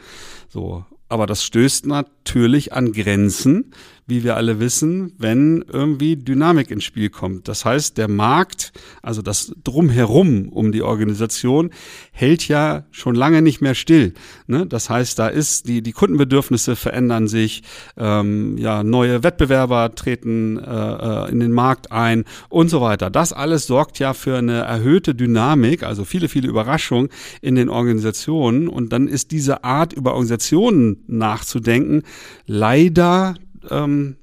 So. 0.48 0.84
Aber 1.10 1.26
das 1.26 1.42
stößt 1.42 1.86
natürlich 1.86 2.74
an 2.74 2.92
Grenzen, 2.92 3.72
wie 4.08 4.24
wir 4.24 4.36
alle 4.36 4.58
wissen, 4.58 5.12
wenn 5.18 5.62
irgendwie 5.70 6.16
Dynamik 6.16 6.70
ins 6.70 6.84
Spiel 6.84 7.10
kommt. 7.10 7.46
Das 7.46 7.66
heißt, 7.66 7.98
der 7.98 8.08
Markt, 8.08 8.72
also 9.02 9.20
das 9.20 9.52
Drumherum 9.62 10.48
um 10.48 10.72
die 10.72 10.82
Organisation, 10.82 11.70
hält 12.10 12.48
ja 12.48 12.86
schon 12.90 13.14
lange 13.14 13.42
nicht 13.42 13.60
mehr 13.60 13.74
still. 13.74 14.14
Ne? 14.46 14.66
Das 14.66 14.88
heißt, 14.88 15.18
da 15.18 15.28
ist 15.28 15.68
die, 15.68 15.82
die 15.82 15.92
Kundenbedürfnisse 15.92 16.74
verändern 16.74 17.28
sich, 17.28 17.62
ähm, 17.98 18.56
ja, 18.56 18.82
neue 18.82 19.22
Wettbewerber 19.22 19.94
treten 19.94 20.56
äh, 20.56 20.62
äh, 20.64 21.30
in 21.30 21.38
den 21.38 21.52
Markt 21.52 21.92
ein 21.92 22.24
und 22.48 22.70
so 22.70 22.80
weiter. 22.80 23.10
Das 23.10 23.34
alles 23.34 23.66
sorgt 23.66 23.98
ja 23.98 24.14
für 24.14 24.38
eine 24.38 24.60
erhöhte 24.60 25.14
Dynamik, 25.14 25.82
also 25.82 26.06
viele, 26.06 26.30
viele 26.30 26.48
Überraschungen 26.48 27.10
in 27.42 27.56
den 27.56 27.68
Organisationen. 27.68 28.68
Und 28.68 28.90
dann 28.94 29.06
ist 29.06 29.32
diese 29.32 29.64
Art, 29.64 29.92
über 29.92 30.12
Organisationen 30.12 31.04
nachzudenken, 31.06 32.04
leider 32.46 33.34
ähm, 33.70 34.16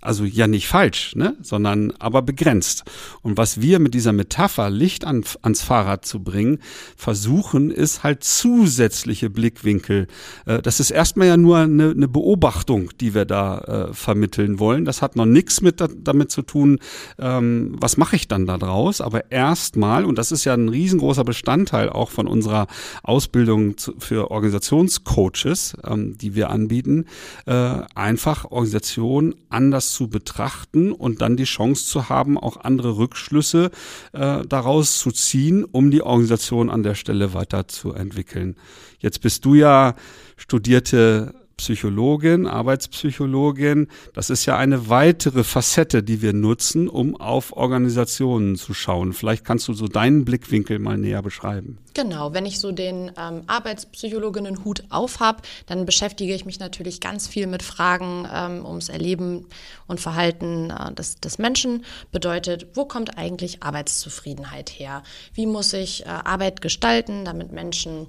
also 0.00 0.24
ja 0.24 0.46
nicht 0.46 0.66
falsch, 0.66 1.14
ne? 1.16 1.36
sondern 1.42 1.92
aber 1.98 2.22
begrenzt. 2.22 2.84
Und 3.22 3.36
was 3.36 3.60
wir 3.60 3.78
mit 3.78 3.94
dieser 3.94 4.12
Metapher 4.12 4.70
Licht 4.70 5.04
an, 5.04 5.24
ans 5.42 5.62
Fahrrad 5.62 6.04
zu 6.04 6.22
bringen, 6.22 6.58
versuchen, 6.96 7.70
ist 7.70 8.02
halt 8.02 8.24
zusätzliche 8.24 9.30
Blickwinkel. 9.30 10.08
Äh, 10.46 10.62
das 10.62 10.80
ist 10.80 10.90
erstmal 10.90 11.28
ja 11.28 11.36
nur 11.36 11.58
eine, 11.58 11.90
eine 11.90 12.08
Beobachtung, 12.08 12.90
die 13.00 13.14
wir 13.14 13.24
da 13.24 13.58
äh, 13.58 13.94
vermitteln 13.94 14.58
wollen. 14.58 14.84
Das 14.84 15.02
hat 15.02 15.16
noch 15.16 15.26
nichts 15.26 15.60
mit 15.60 15.76
damit 15.80 16.30
zu 16.30 16.42
tun, 16.42 16.78
ähm, 17.18 17.76
was 17.78 17.96
mache 17.96 18.16
ich 18.16 18.28
dann 18.28 18.46
da 18.46 18.58
draus. 18.58 19.00
Aber 19.00 19.30
erstmal, 19.30 20.04
und 20.04 20.18
das 20.18 20.32
ist 20.32 20.44
ja 20.44 20.54
ein 20.54 20.68
riesengroßer 20.68 21.24
Bestandteil 21.24 21.88
auch 21.88 22.10
von 22.10 22.26
unserer 22.26 22.66
Ausbildung 23.02 23.76
zu, 23.76 23.94
für 23.98 24.30
Organisationscoaches, 24.30 25.76
ähm, 25.84 26.16
die 26.18 26.34
wir 26.34 26.50
anbieten, 26.50 27.06
äh, 27.46 27.82
einfach 27.94 28.44
Organisation 28.72 29.34
anders 29.50 29.92
zu 29.92 30.08
betrachten 30.08 30.92
und 30.92 31.20
dann 31.20 31.36
die 31.36 31.44
Chance 31.44 31.84
zu 31.84 32.08
haben, 32.08 32.38
auch 32.38 32.56
andere 32.56 32.96
Rückschlüsse 32.96 33.70
äh, 34.12 34.46
daraus 34.46 34.98
zu 34.98 35.10
ziehen, 35.10 35.64
um 35.64 35.90
die 35.90 36.00
Organisation 36.00 36.70
an 36.70 36.82
der 36.82 36.94
Stelle 36.94 37.34
weiterzuentwickeln. 37.34 38.56
Jetzt 38.98 39.20
bist 39.20 39.44
du 39.44 39.54
ja 39.54 39.94
studierte 40.36 41.34
Psychologin, 41.62 42.48
Arbeitspsychologin. 42.48 43.86
Das 44.14 44.30
ist 44.30 44.46
ja 44.46 44.56
eine 44.56 44.88
weitere 44.88 45.44
Facette, 45.44 46.02
die 46.02 46.20
wir 46.20 46.32
nutzen, 46.32 46.88
um 46.88 47.14
auf 47.14 47.52
Organisationen 47.56 48.56
zu 48.56 48.74
schauen. 48.74 49.12
Vielleicht 49.12 49.44
kannst 49.44 49.68
du 49.68 49.72
so 49.72 49.86
deinen 49.86 50.24
Blickwinkel 50.24 50.80
mal 50.80 50.98
näher 50.98 51.22
beschreiben. 51.22 51.78
Genau, 51.94 52.34
wenn 52.34 52.46
ich 52.46 52.58
so 52.58 52.72
den 52.72 53.12
ähm, 53.16 53.42
Arbeitspsychologinnen-Hut 53.46 54.84
aufhab, 54.90 55.46
dann 55.66 55.86
beschäftige 55.86 56.34
ich 56.34 56.44
mich 56.44 56.58
natürlich 56.58 57.00
ganz 57.00 57.28
viel 57.28 57.46
mit 57.46 57.62
Fragen 57.62 58.26
ähm, 58.32 58.66
ums 58.66 58.88
Erleben 58.88 59.46
und 59.86 60.00
Verhalten 60.00 60.70
äh, 60.70 60.92
des, 60.94 61.20
des 61.20 61.38
Menschen. 61.38 61.84
Bedeutet, 62.10 62.66
wo 62.74 62.86
kommt 62.86 63.18
eigentlich 63.18 63.62
Arbeitszufriedenheit 63.62 64.68
her? 64.70 65.04
Wie 65.32 65.46
muss 65.46 65.72
ich 65.74 66.04
äh, 66.06 66.08
Arbeit 66.08 66.60
gestalten, 66.60 67.24
damit 67.24 67.52
Menschen 67.52 68.08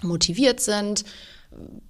motiviert 0.00 0.60
sind? 0.60 1.04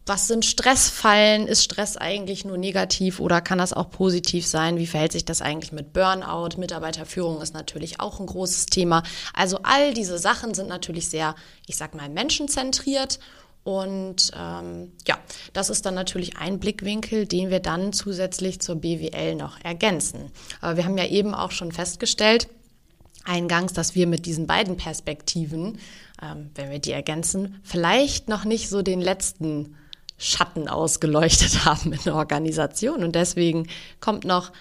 Was 0.07 0.29
sind 0.29 0.45
Stressfallen? 0.45 1.47
Ist 1.47 1.65
Stress 1.65 1.97
eigentlich 1.97 2.45
nur 2.45 2.59
negativ 2.59 3.21
oder 3.21 3.41
kann 3.41 3.59
das 3.59 3.73
auch 3.73 3.91
positiv 3.91 4.47
sein? 4.47 4.77
Wie 4.77 4.87
verhält 4.87 5.13
sich 5.13 5.25
das 5.25 5.41
eigentlich 5.41 5.73
mit 5.73 5.93
Burnout? 5.93 6.59
Mitarbeiterführung 6.59 7.41
ist 7.41 7.55
natürlich 7.55 8.01
auch 8.01 8.21
ein 8.21 8.27
großes 8.27 8.67
Thema. 8.67 9.03
Also 9.33 9.61
all 9.63 9.95
diese 9.95 10.19
Sachen 10.19 10.55
sind 10.55 10.69
natürlich 10.69 11.09
sehr, 11.09 11.35
ich 11.67 11.77
sag 11.77 11.95
mal, 11.95 12.09
menschenzentriert. 12.09 13.19
Und 13.63 14.31
ähm, 14.39 14.93
ja, 15.09 15.19
das 15.55 15.71
ist 15.71 15.87
dann 15.87 15.95
natürlich 15.95 16.37
ein 16.37 16.59
Blickwinkel, 16.59 17.27
den 17.27 17.49
wir 17.49 17.61
dann 17.61 17.95
zusätzlich 17.95 18.61
zur 18.61 18.77
BWL 18.77 19.37
noch 19.37 19.59
ergänzen. 19.65 20.31
Aber 20.61 20.77
wir 20.77 20.85
haben 20.85 20.99
ja 20.99 21.07
eben 21.07 21.35
auch 21.35 21.51
schon 21.51 21.73
festgestellt, 21.73 22.49
eingangs, 23.25 23.73
dass 23.73 23.95
wir 23.95 24.07
mit 24.07 24.27
diesen 24.27 24.47
beiden 24.47 24.77
Perspektiven 24.77 25.79
ähm, 26.23 26.51
wenn 26.55 26.71
wir 26.71 26.79
die 26.79 26.93
ergänzen, 26.93 27.57
vielleicht 27.63 28.29
noch 28.29 28.45
nicht 28.45 28.69
so 28.69 28.83
den 28.83 29.01
letzten 29.01 29.75
Schatten 30.17 30.69
ausgeleuchtet 30.69 31.65
haben 31.65 31.93
in 31.93 32.01
der 32.05 32.15
Organisation. 32.15 33.03
Und 33.03 33.15
deswegen 33.15 33.67
kommt 34.01 34.25
noch 34.25 34.53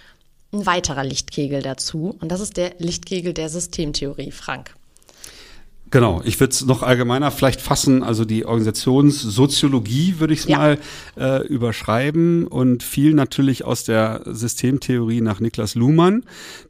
ein 0.51 0.65
weiterer 0.65 1.03
Lichtkegel 1.03 1.61
dazu. 1.61 2.15
Und 2.19 2.31
das 2.31 2.41
ist 2.41 2.57
der 2.57 2.75
Lichtkegel 2.79 3.33
der 3.33 3.49
Systemtheorie, 3.49 4.31
Frank. 4.31 4.75
Genau, 5.93 6.23
ich 6.25 6.39
würde 6.39 6.49
es 6.49 6.65
noch 6.65 6.81
allgemeiner 6.81 7.29
vielleicht 7.29 7.61
fassen, 7.61 8.01
also 8.01 8.25
die 8.25 8.45
Organisationssoziologie 8.45 10.15
würde 10.17 10.33
ich 10.33 10.39
es 10.39 10.47
ja. 10.47 10.57
mal 10.57 10.79
äh, 11.17 11.45
überschreiben 11.45 12.47
und 12.47 12.81
viel 12.81 13.13
natürlich 13.13 13.63
aus 13.63 13.83
der 13.83 14.21
Systemtheorie 14.25 15.21
nach 15.21 15.39
Niklas 15.39 15.75
Luhmann, 15.75 16.23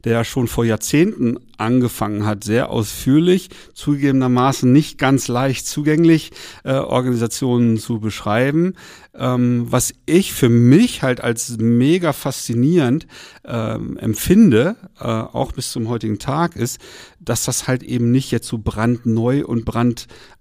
der 0.04 0.24
schon 0.24 0.46
vor 0.46 0.66
Jahrzehnten 0.66 1.38
angefangen 1.58 2.26
hat, 2.26 2.44
sehr 2.44 2.70
ausführlich, 2.70 3.50
zugegebenermaßen 3.74 4.70
nicht 4.72 4.98
ganz 4.98 5.28
leicht 5.28 5.66
zugänglich, 5.66 6.32
äh, 6.64 6.74
Organisationen 6.74 7.78
zu 7.78 8.00
beschreiben. 8.00 8.74
Ähm, 9.16 9.66
was 9.70 9.94
ich 10.06 10.32
für 10.32 10.48
mich 10.48 11.02
halt 11.02 11.20
als 11.20 11.56
mega 11.58 12.12
faszinierend 12.12 13.06
ähm, 13.44 13.96
empfinde, 13.96 14.76
äh, 14.98 15.04
auch 15.04 15.52
bis 15.52 15.70
zum 15.70 15.88
heutigen 15.88 16.18
Tag, 16.18 16.56
ist, 16.56 16.80
dass 17.20 17.44
das 17.44 17.68
halt 17.68 17.82
eben 17.82 18.10
nicht 18.10 18.30
jetzt 18.30 18.48
so 18.48 18.58
brandneu 18.58 19.44
und 19.44 19.64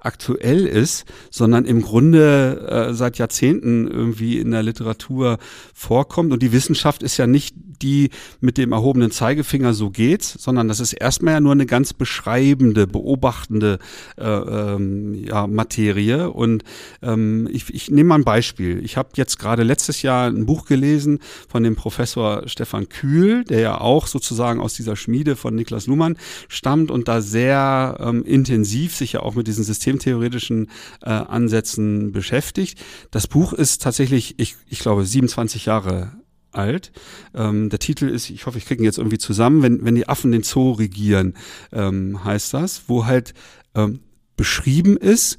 brandaktuell 0.04 0.66
ist, 0.66 1.06
sondern 1.32 1.66
im 1.66 1.82
Grunde 1.82 2.90
äh, 2.90 2.94
seit 2.94 3.18
Jahrzehnten 3.18 3.88
irgendwie 3.88 4.38
in 4.38 4.52
der 4.52 4.64
Literatur 4.64 5.38
vorkommt. 5.74 6.34
Und 6.34 6.44
die 6.44 6.52
Wissenschaft 6.52 7.04
ist 7.04 7.18
ja 7.18 7.28
nicht 7.28 7.56
die 7.82 8.10
mit 8.40 8.58
dem 8.58 8.72
erhobenen 8.72 9.12
Zeigefinger 9.12 9.74
so 9.74 9.90
geht's, 9.90 10.34
sondern 10.40 10.68
das 10.68 10.80
ist 10.80 10.94
erstmal 10.94 11.36
ja 11.36 11.40
nur 11.40 11.52
eine 11.52 11.66
ganz 11.66 11.94
beschreibende, 11.94 12.88
beobachtende 12.88 13.80
äh, 14.18 14.24
ähm, 14.24 15.14
ja, 15.14 15.48
Materie. 15.48 16.30
Und 16.30 16.64
ähm, 17.02 17.48
ich, 17.52 17.74
ich 17.74 17.92
nehme 17.92 18.10
mal 18.10 18.16
ein 18.16 18.24
Beispiel. 18.24 18.84
Ich 18.84 18.98
habe 18.98 19.10
jetzt 19.16 19.38
gerade 19.38 19.64
letztes 19.64 20.02
Jahr 20.02 20.28
ein 20.28 20.46
Buch 20.46 20.66
gelesen 20.66 21.20
von 21.50 21.64
dem 21.64 21.76
Professor 21.76 22.44
Stefan 22.48 22.90
Kühl, 22.90 23.44
der 23.44 23.60
ja 23.60 23.82
auch 23.82 24.08
sozusagen 24.08 24.62
aus 24.62 24.74
dieser 24.74 24.96
Schmiede 24.96 25.36
von 25.36 25.56
Niklas 25.56 25.88
Luhmann 25.88 26.18
stammt 26.48 26.92
und 26.92 27.08
da 27.08 27.22
sehr 27.22 27.98
ähm, 28.00 28.24
intensiv 28.24 28.96
sich 28.96 29.14
ja 29.14 29.22
auch 29.22 29.36
mit 29.36 29.48
diesen 29.48 29.64
systemtheoretischen 29.94 30.70
äh, 31.02 31.10
Ansätzen 31.10 32.12
beschäftigt. 32.12 32.80
Das 33.12 33.28
Buch 33.28 33.54
ist 33.54 33.82
tatsächlich, 33.82 34.36
ich, 34.38 34.56
ich 34.70 34.80
glaube, 34.80 35.06
27 35.06 35.66
Jahre 35.66 36.14
alt. 36.52 36.92
Ähm, 37.34 37.70
der 37.70 37.80
Titel 37.80 38.08
ist, 38.08 38.30
ich 38.30 38.46
hoffe, 38.46 38.58
ich 38.58 38.66
kriege 38.66 38.82
ihn 38.82 38.86
jetzt 38.86 38.98
irgendwie 38.98 39.18
zusammen, 39.18 39.62
wenn, 39.62 39.86
wenn 39.86 39.96
die 39.96 40.08
Affen 40.08 40.32
den 40.32 40.44
Zoo 40.44 40.74
regieren, 40.74 41.34
ähm, 41.72 42.24
heißt 42.24 42.54
das, 42.54 42.84
wo 42.88 43.06
halt 43.06 43.34
ähm, 43.76 44.00
beschrieben 44.36 44.98
ist, 44.98 45.38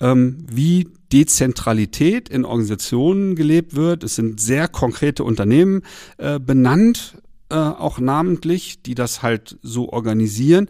ähm, 0.00 0.46
wie 0.50 0.88
Dezentralität 1.12 2.28
in 2.28 2.44
Organisationen 2.44 3.36
gelebt 3.36 3.76
wird. 3.76 4.04
Es 4.04 4.16
sind 4.16 4.40
sehr 4.40 4.68
konkrete 4.68 5.22
Unternehmen 5.22 5.82
äh, 6.18 6.40
benannt, 6.40 7.18
äh, 7.50 7.56
auch 7.56 7.98
namentlich, 7.98 8.82
die 8.82 8.94
das 8.94 9.22
halt 9.22 9.58
so 9.62 9.90
organisieren. 9.90 10.68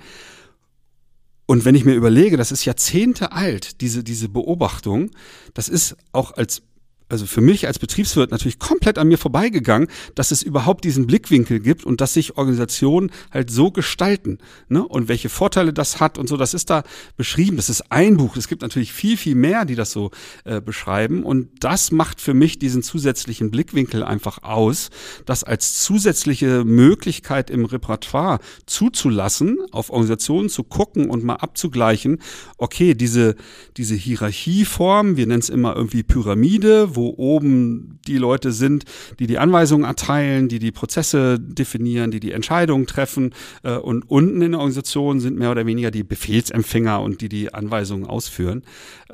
Und 1.47 1.65
wenn 1.65 1.75
ich 1.75 1.85
mir 1.85 1.95
überlege, 1.95 2.37
das 2.37 2.53
ist 2.53 2.65
Jahrzehnte 2.65 3.33
alt, 3.33 3.81
diese, 3.81 4.03
diese 4.03 4.29
Beobachtung, 4.29 5.11
das 5.53 5.69
ist 5.69 5.97
auch 6.13 6.33
als 6.33 6.63
also 7.09 7.27
für 7.27 7.43
mich 7.43 7.67
als 7.67 7.79
Betriebswirt 7.79 8.31
natürlich 8.31 8.59
komplett 8.59 8.99
an 8.99 9.09
mir 9.09 9.19
vorbeigegangen, 9.19 9.89
dass 10.15 10.31
es 10.31 10.43
überhaupt 10.43 10.85
diesen 10.85 11.07
Blickwinkel 11.07 11.61
gibt 11.61 11.85
und 11.85 12.01
dass 12.01 12.15
sich 12.15 12.39
Organisationen 12.39 13.11
halt 13.31 13.51
so 13.51 13.71
gestalten. 13.71 14.39
Ne? 14.69 14.87
Und 14.87 15.09
welche 15.09 15.29
Vorteile 15.29 15.73
das 15.73 16.01
hat 16.01 16.17
und 16.17 16.29
so, 16.29 16.37
das 16.37 16.55
ist 16.55 16.71
da 16.71 16.83
beschrieben. 17.17 17.57
Das 17.57 17.69
ist 17.69 17.93
ein 17.93 18.17
Buch. 18.17 18.37
Es 18.37 18.49
gibt 18.49 18.63
natürlich 18.63 18.93
viel, 18.93 19.17
viel 19.17 19.35
mehr, 19.35 19.67
die 19.67 19.75
das 19.75 19.93
so 19.93 20.11
äh, 20.45 20.61
beschreiben. 20.61 21.25
Und 21.25 21.49
das 21.61 21.93
macht 21.93 22.21
für 22.21 22.33
mich 22.33 22.59
diesen 22.59 22.83
zusätzlichen 22.83 23.51
Blickwinkel 23.51 24.03
einfach 24.03 24.43
aus, 24.43 24.91
das 25.27 25.45
als 25.45 25.83
zusätzliche 25.83 26.65
Möglichkeit 26.65 27.51
im 27.51 27.67
Repertoire 27.67 28.39
zuzulassen, 28.65 29.59
auf 29.73 29.91
Organisationen 29.91 30.49
zu 30.49 30.65
gucken 30.65 31.11
und 31.11 31.23
mal 31.23 31.37
abzugleichen, 31.37 32.19
okay, 32.57 32.95
diese, 32.95 33.37
diese 33.77 33.95
Hierarchieform, 33.95 35.17
wir 35.19 35.27
nennen 35.27 35.41
es 35.41 35.51
immer 35.51 35.77
irgendwie 35.77 36.03
Pyramide, 36.03 36.94
wo 36.97 37.15
oben 37.17 38.01
die 38.07 38.19
Leute 38.19 38.53
sind, 38.53 38.85
die 39.19 39.27
die 39.27 39.39
Anweisungen 39.39 39.85
erteilen, 39.85 40.49
die 40.49 40.59
die 40.59 40.73
Prozesse 40.73 41.39
definieren, 41.39 42.11
die 42.11 42.21
die 42.21 42.33
Entscheidungen 42.33 42.87
treffen 42.87 43.35
äh, 43.63 43.77
und 43.77 44.03
unten 44.11 44.43
in 44.43 44.53
der 44.53 44.61
Organisation 44.61 45.21
sind 45.21 45.39
mehr 45.39 45.51
oder 45.51 45.67
weniger 45.67 45.91
die 45.91 46.05
Befehlsempfänger 46.05 47.01
und 47.01 47.21
die 47.21 47.29
die 47.29 47.53
Anweisungen 47.53 48.07
ausführen. 48.07 48.63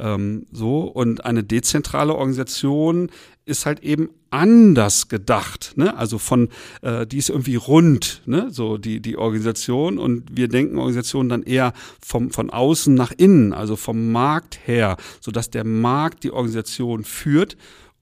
Ähm, 0.00 0.46
so 0.50 0.80
und 0.80 1.24
eine 1.24 1.44
dezentrale 1.44 2.14
Organisation 2.14 3.10
ist 3.44 3.66
halt 3.66 3.80
eben 3.80 4.10
anders 4.30 5.08
gedacht, 5.08 5.72
ne? 5.76 5.96
Also 5.96 6.18
von 6.18 6.48
äh, 6.82 7.06
die 7.06 7.18
ist 7.18 7.30
irgendwie 7.30 7.56
rund, 7.56 8.22
ne? 8.26 8.48
So 8.50 8.78
die 8.78 9.00
die 9.00 9.16
Organisation 9.16 9.98
und 9.98 10.36
wir 10.36 10.48
denken 10.48 10.78
Organisation 10.78 11.28
dann 11.28 11.42
eher 11.42 11.72
vom 12.00 12.30
von 12.30 12.50
außen 12.50 12.94
nach 12.94 13.12
innen, 13.16 13.52
also 13.52 13.76
vom 13.76 14.12
Markt 14.12 14.60
her, 14.66 14.96
so 15.20 15.30
dass 15.30 15.50
der 15.50 15.64
Markt 15.64 16.24
die 16.24 16.30
Organisation 16.30 17.04
führt 17.04 17.56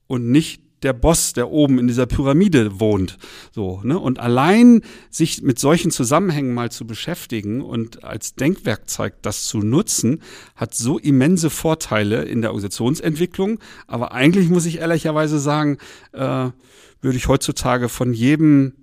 und 0.07 0.29
nicht 0.31 0.61
der 0.83 0.93
Boss, 0.93 1.33
der 1.33 1.49
oben 1.49 1.79
in 1.79 1.87
dieser 1.87 2.05
Pyramide 2.05 2.79
wohnt. 2.79 3.17
So, 3.51 3.81
ne? 3.83 3.99
Und 3.99 4.19
allein 4.19 4.81
sich 5.09 5.41
mit 5.41 5.59
solchen 5.59 5.91
Zusammenhängen 5.91 6.53
mal 6.53 6.71
zu 6.71 6.85
beschäftigen 6.87 7.61
und 7.61 8.03
als 8.03 8.35
Denkwerkzeug 8.35 9.15
das 9.21 9.45
zu 9.45 9.59
nutzen, 9.59 10.21
hat 10.55 10.75
so 10.75 10.97
immense 10.97 11.49
Vorteile 11.49 12.23
in 12.23 12.41
der 12.41 12.51
Organisationsentwicklung. 12.51 13.59
Aber 13.87 14.11
eigentlich 14.13 14.49
muss 14.49 14.65
ich 14.65 14.79
ehrlicherweise 14.79 15.39
sagen, 15.39 15.77
äh, 16.13 16.49
würde 17.01 17.17
ich 17.17 17.27
heutzutage 17.27 17.89
von 17.89 18.13
jedem 18.13 18.73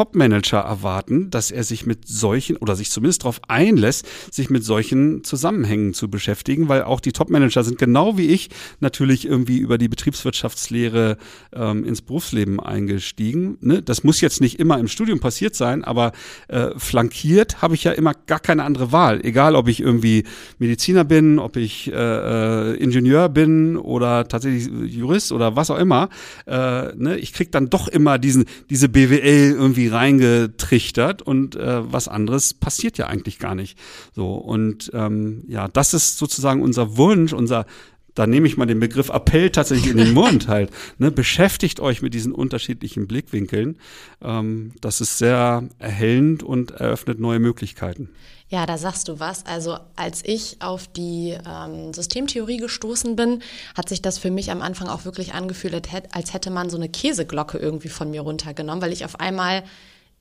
Top-Manager 0.00 0.60
erwarten, 0.60 1.28
dass 1.28 1.50
er 1.50 1.62
sich 1.62 1.84
mit 1.84 2.08
solchen 2.08 2.56
oder 2.56 2.74
sich 2.74 2.90
zumindest 2.90 3.24
darauf 3.24 3.42
einlässt, 3.48 4.06
sich 4.30 4.48
mit 4.48 4.64
solchen 4.64 5.24
Zusammenhängen 5.24 5.92
zu 5.92 6.08
beschäftigen, 6.08 6.70
weil 6.70 6.84
auch 6.84 7.00
die 7.00 7.12
Top-Manager 7.12 7.62
sind 7.64 7.76
genau 7.76 8.16
wie 8.16 8.28
ich 8.28 8.48
natürlich 8.80 9.26
irgendwie 9.26 9.58
über 9.58 9.76
die 9.76 9.88
Betriebswirtschaftslehre 9.88 11.18
ähm, 11.52 11.84
ins 11.84 12.00
Berufsleben 12.00 12.60
eingestiegen. 12.60 13.58
Ne? 13.60 13.82
Das 13.82 14.02
muss 14.02 14.22
jetzt 14.22 14.40
nicht 14.40 14.58
immer 14.58 14.78
im 14.78 14.88
Studium 14.88 15.20
passiert 15.20 15.54
sein, 15.54 15.84
aber 15.84 16.12
äh, 16.48 16.68
flankiert 16.78 17.60
habe 17.60 17.74
ich 17.74 17.84
ja 17.84 17.92
immer 17.92 18.14
gar 18.14 18.40
keine 18.40 18.64
andere 18.64 18.92
Wahl. 18.92 19.22
Egal, 19.22 19.54
ob 19.54 19.68
ich 19.68 19.80
irgendwie 19.80 20.24
Mediziner 20.58 21.04
bin, 21.04 21.38
ob 21.38 21.56
ich 21.56 21.92
äh, 21.92 22.72
äh 22.72 22.76
Ingenieur 22.76 23.28
bin 23.28 23.76
oder 23.76 24.26
tatsächlich 24.26 24.66
Jurist 24.94 25.30
oder 25.30 25.56
was 25.56 25.70
auch 25.70 25.78
immer. 25.78 26.08
Äh, 26.46 26.94
ne? 26.96 27.18
Ich 27.18 27.34
krieg 27.34 27.52
dann 27.52 27.68
doch 27.68 27.86
immer 27.86 28.18
diesen 28.18 28.46
diese 28.70 28.88
BWL 28.88 29.56
irgendwie 29.58 29.89
reingetrichtert 29.92 31.22
und 31.22 31.56
äh, 31.56 31.92
was 31.92 32.08
anderes 32.08 32.54
passiert 32.54 32.98
ja 32.98 33.06
eigentlich 33.06 33.38
gar 33.38 33.54
nicht. 33.54 33.78
So 34.14 34.34
und 34.34 34.90
ähm, 34.94 35.44
ja, 35.48 35.68
das 35.68 35.94
ist 35.94 36.18
sozusagen 36.18 36.62
unser 36.62 36.96
Wunsch, 36.96 37.32
unser 37.32 37.66
da 38.14 38.26
nehme 38.26 38.46
ich 38.46 38.56
mal 38.56 38.66
den 38.66 38.80
Begriff 38.80 39.08
Appell 39.08 39.50
tatsächlich 39.50 39.90
in 39.90 39.96
den 39.96 40.12
Mund 40.14 40.48
halt. 40.48 40.70
Ne? 40.98 41.10
Beschäftigt 41.10 41.80
euch 41.80 42.02
mit 42.02 42.14
diesen 42.14 42.32
unterschiedlichen 42.32 43.06
Blickwinkeln. 43.06 43.78
Ähm, 44.22 44.72
das 44.80 45.00
ist 45.00 45.18
sehr 45.18 45.64
erhellend 45.78 46.42
und 46.42 46.72
eröffnet 46.72 47.20
neue 47.20 47.38
Möglichkeiten. 47.38 48.10
Ja, 48.48 48.66
da 48.66 48.78
sagst 48.78 49.06
du 49.06 49.20
was. 49.20 49.46
Also 49.46 49.78
als 49.94 50.24
ich 50.24 50.56
auf 50.58 50.88
die 50.88 51.38
ähm, 51.46 51.94
Systemtheorie 51.94 52.56
gestoßen 52.56 53.14
bin, 53.14 53.42
hat 53.76 53.88
sich 53.88 54.02
das 54.02 54.18
für 54.18 54.32
mich 54.32 54.50
am 54.50 54.60
Anfang 54.60 54.88
auch 54.88 55.04
wirklich 55.04 55.34
angefühlt, 55.34 55.88
als 56.12 56.34
hätte 56.34 56.50
man 56.50 56.68
so 56.68 56.76
eine 56.76 56.88
Käseglocke 56.88 57.58
irgendwie 57.58 57.88
von 57.88 58.10
mir 58.10 58.22
runtergenommen, 58.22 58.82
weil 58.82 58.92
ich 58.92 59.04
auf 59.04 59.20
einmal 59.20 59.62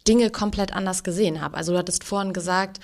Dinge 0.08 0.30
komplett 0.30 0.74
anders 0.74 1.04
gesehen 1.04 1.42
habe. 1.42 1.58
Also 1.58 1.72
du 1.72 1.80
hattest 1.80 2.04
vorhin 2.04 2.32
gesagt, 2.32 2.80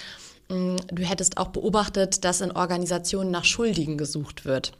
mm, 0.49 0.77
du 0.91 1.03
hättest 1.03 1.37
auch 1.37 1.49
beobachtet, 1.49 2.25
dass 2.25 2.41
in 2.41 2.51
Organisationen 2.51 3.29
nach 3.29 3.45
Schuldigen 3.45 3.99
gesucht 3.99 4.45
wird. 4.45 4.73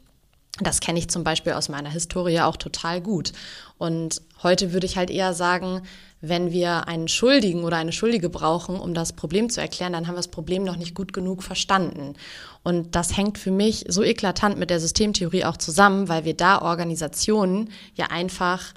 Das 0.61 0.79
kenne 0.79 0.99
ich 0.99 1.09
zum 1.09 1.23
Beispiel 1.23 1.53
aus 1.53 1.67
meiner 1.67 1.89
Historie 1.89 2.39
auch 2.39 2.55
total 2.55 3.01
gut. 3.01 3.33
Und 3.77 4.21
heute 4.41 4.71
würde 4.71 4.85
ich 4.85 4.95
halt 4.95 5.09
eher 5.09 5.33
sagen, 5.33 5.81
wenn 6.21 6.51
wir 6.51 6.87
einen 6.87 7.09
Schuldigen 7.09 7.63
oder 7.63 7.77
eine 7.77 7.91
Schuldige 7.91 8.29
brauchen, 8.29 8.79
um 8.79 8.93
das 8.93 9.13
Problem 9.13 9.49
zu 9.49 9.59
erklären, 9.59 9.93
dann 9.93 10.07
haben 10.07 10.13
wir 10.13 10.19
das 10.19 10.29
Problem 10.29 10.63
noch 10.63 10.77
nicht 10.77 10.95
gut 10.95 11.11
genug 11.11 11.43
verstanden. 11.43 12.13
Und 12.63 12.95
das 12.95 13.17
hängt 13.17 13.37
für 13.37 13.51
mich 13.51 13.85
so 13.89 14.01
eklatant 14.01 14.57
mit 14.57 14.69
der 14.69 14.79
Systemtheorie 14.79 15.43
auch 15.43 15.57
zusammen, 15.57 16.07
weil 16.07 16.23
wir 16.23 16.35
da 16.35 16.61
Organisationen 16.61 17.69
ja 17.95 18.07
einfach 18.07 18.73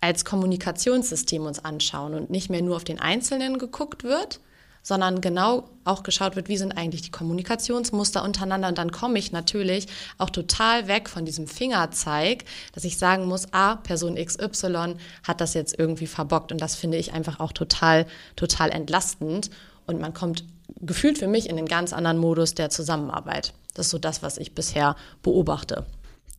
als 0.00 0.24
Kommunikationssystem 0.24 1.44
uns 1.44 1.64
anschauen 1.64 2.14
und 2.14 2.30
nicht 2.30 2.48
mehr 2.48 2.62
nur 2.62 2.76
auf 2.76 2.84
den 2.84 3.00
Einzelnen 3.00 3.58
geguckt 3.58 4.04
wird, 4.04 4.40
sondern 4.86 5.20
genau 5.20 5.64
auch 5.82 6.04
geschaut 6.04 6.36
wird, 6.36 6.48
wie 6.48 6.56
sind 6.56 6.78
eigentlich 6.78 7.02
die 7.02 7.10
Kommunikationsmuster 7.10 8.22
untereinander. 8.22 8.68
Und 8.68 8.78
dann 8.78 8.92
komme 8.92 9.18
ich 9.18 9.32
natürlich 9.32 9.88
auch 10.16 10.30
total 10.30 10.86
weg 10.86 11.08
von 11.08 11.24
diesem 11.24 11.48
Fingerzeig, 11.48 12.44
dass 12.72 12.84
ich 12.84 12.96
sagen 12.96 13.24
muss, 13.26 13.52
ah, 13.52 13.74
Person 13.74 14.14
XY 14.14 14.94
hat 15.24 15.40
das 15.40 15.54
jetzt 15.54 15.76
irgendwie 15.76 16.06
verbockt. 16.06 16.52
Und 16.52 16.60
das 16.60 16.76
finde 16.76 16.98
ich 16.98 17.12
einfach 17.12 17.40
auch 17.40 17.50
total, 17.50 18.06
total 18.36 18.70
entlastend. 18.70 19.50
Und 19.88 20.00
man 20.00 20.14
kommt 20.14 20.44
gefühlt 20.80 21.18
für 21.18 21.26
mich 21.26 21.48
in 21.48 21.58
einen 21.58 21.66
ganz 21.66 21.92
anderen 21.92 22.18
Modus 22.18 22.54
der 22.54 22.70
Zusammenarbeit. 22.70 23.54
Das 23.74 23.86
ist 23.86 23.90
so 23.90 23.98
das, 23.98 24.22
was 24.22 24.38
ich 24.38 24.54
bisher 24.54 24.94
beobachte. 25.20 25.84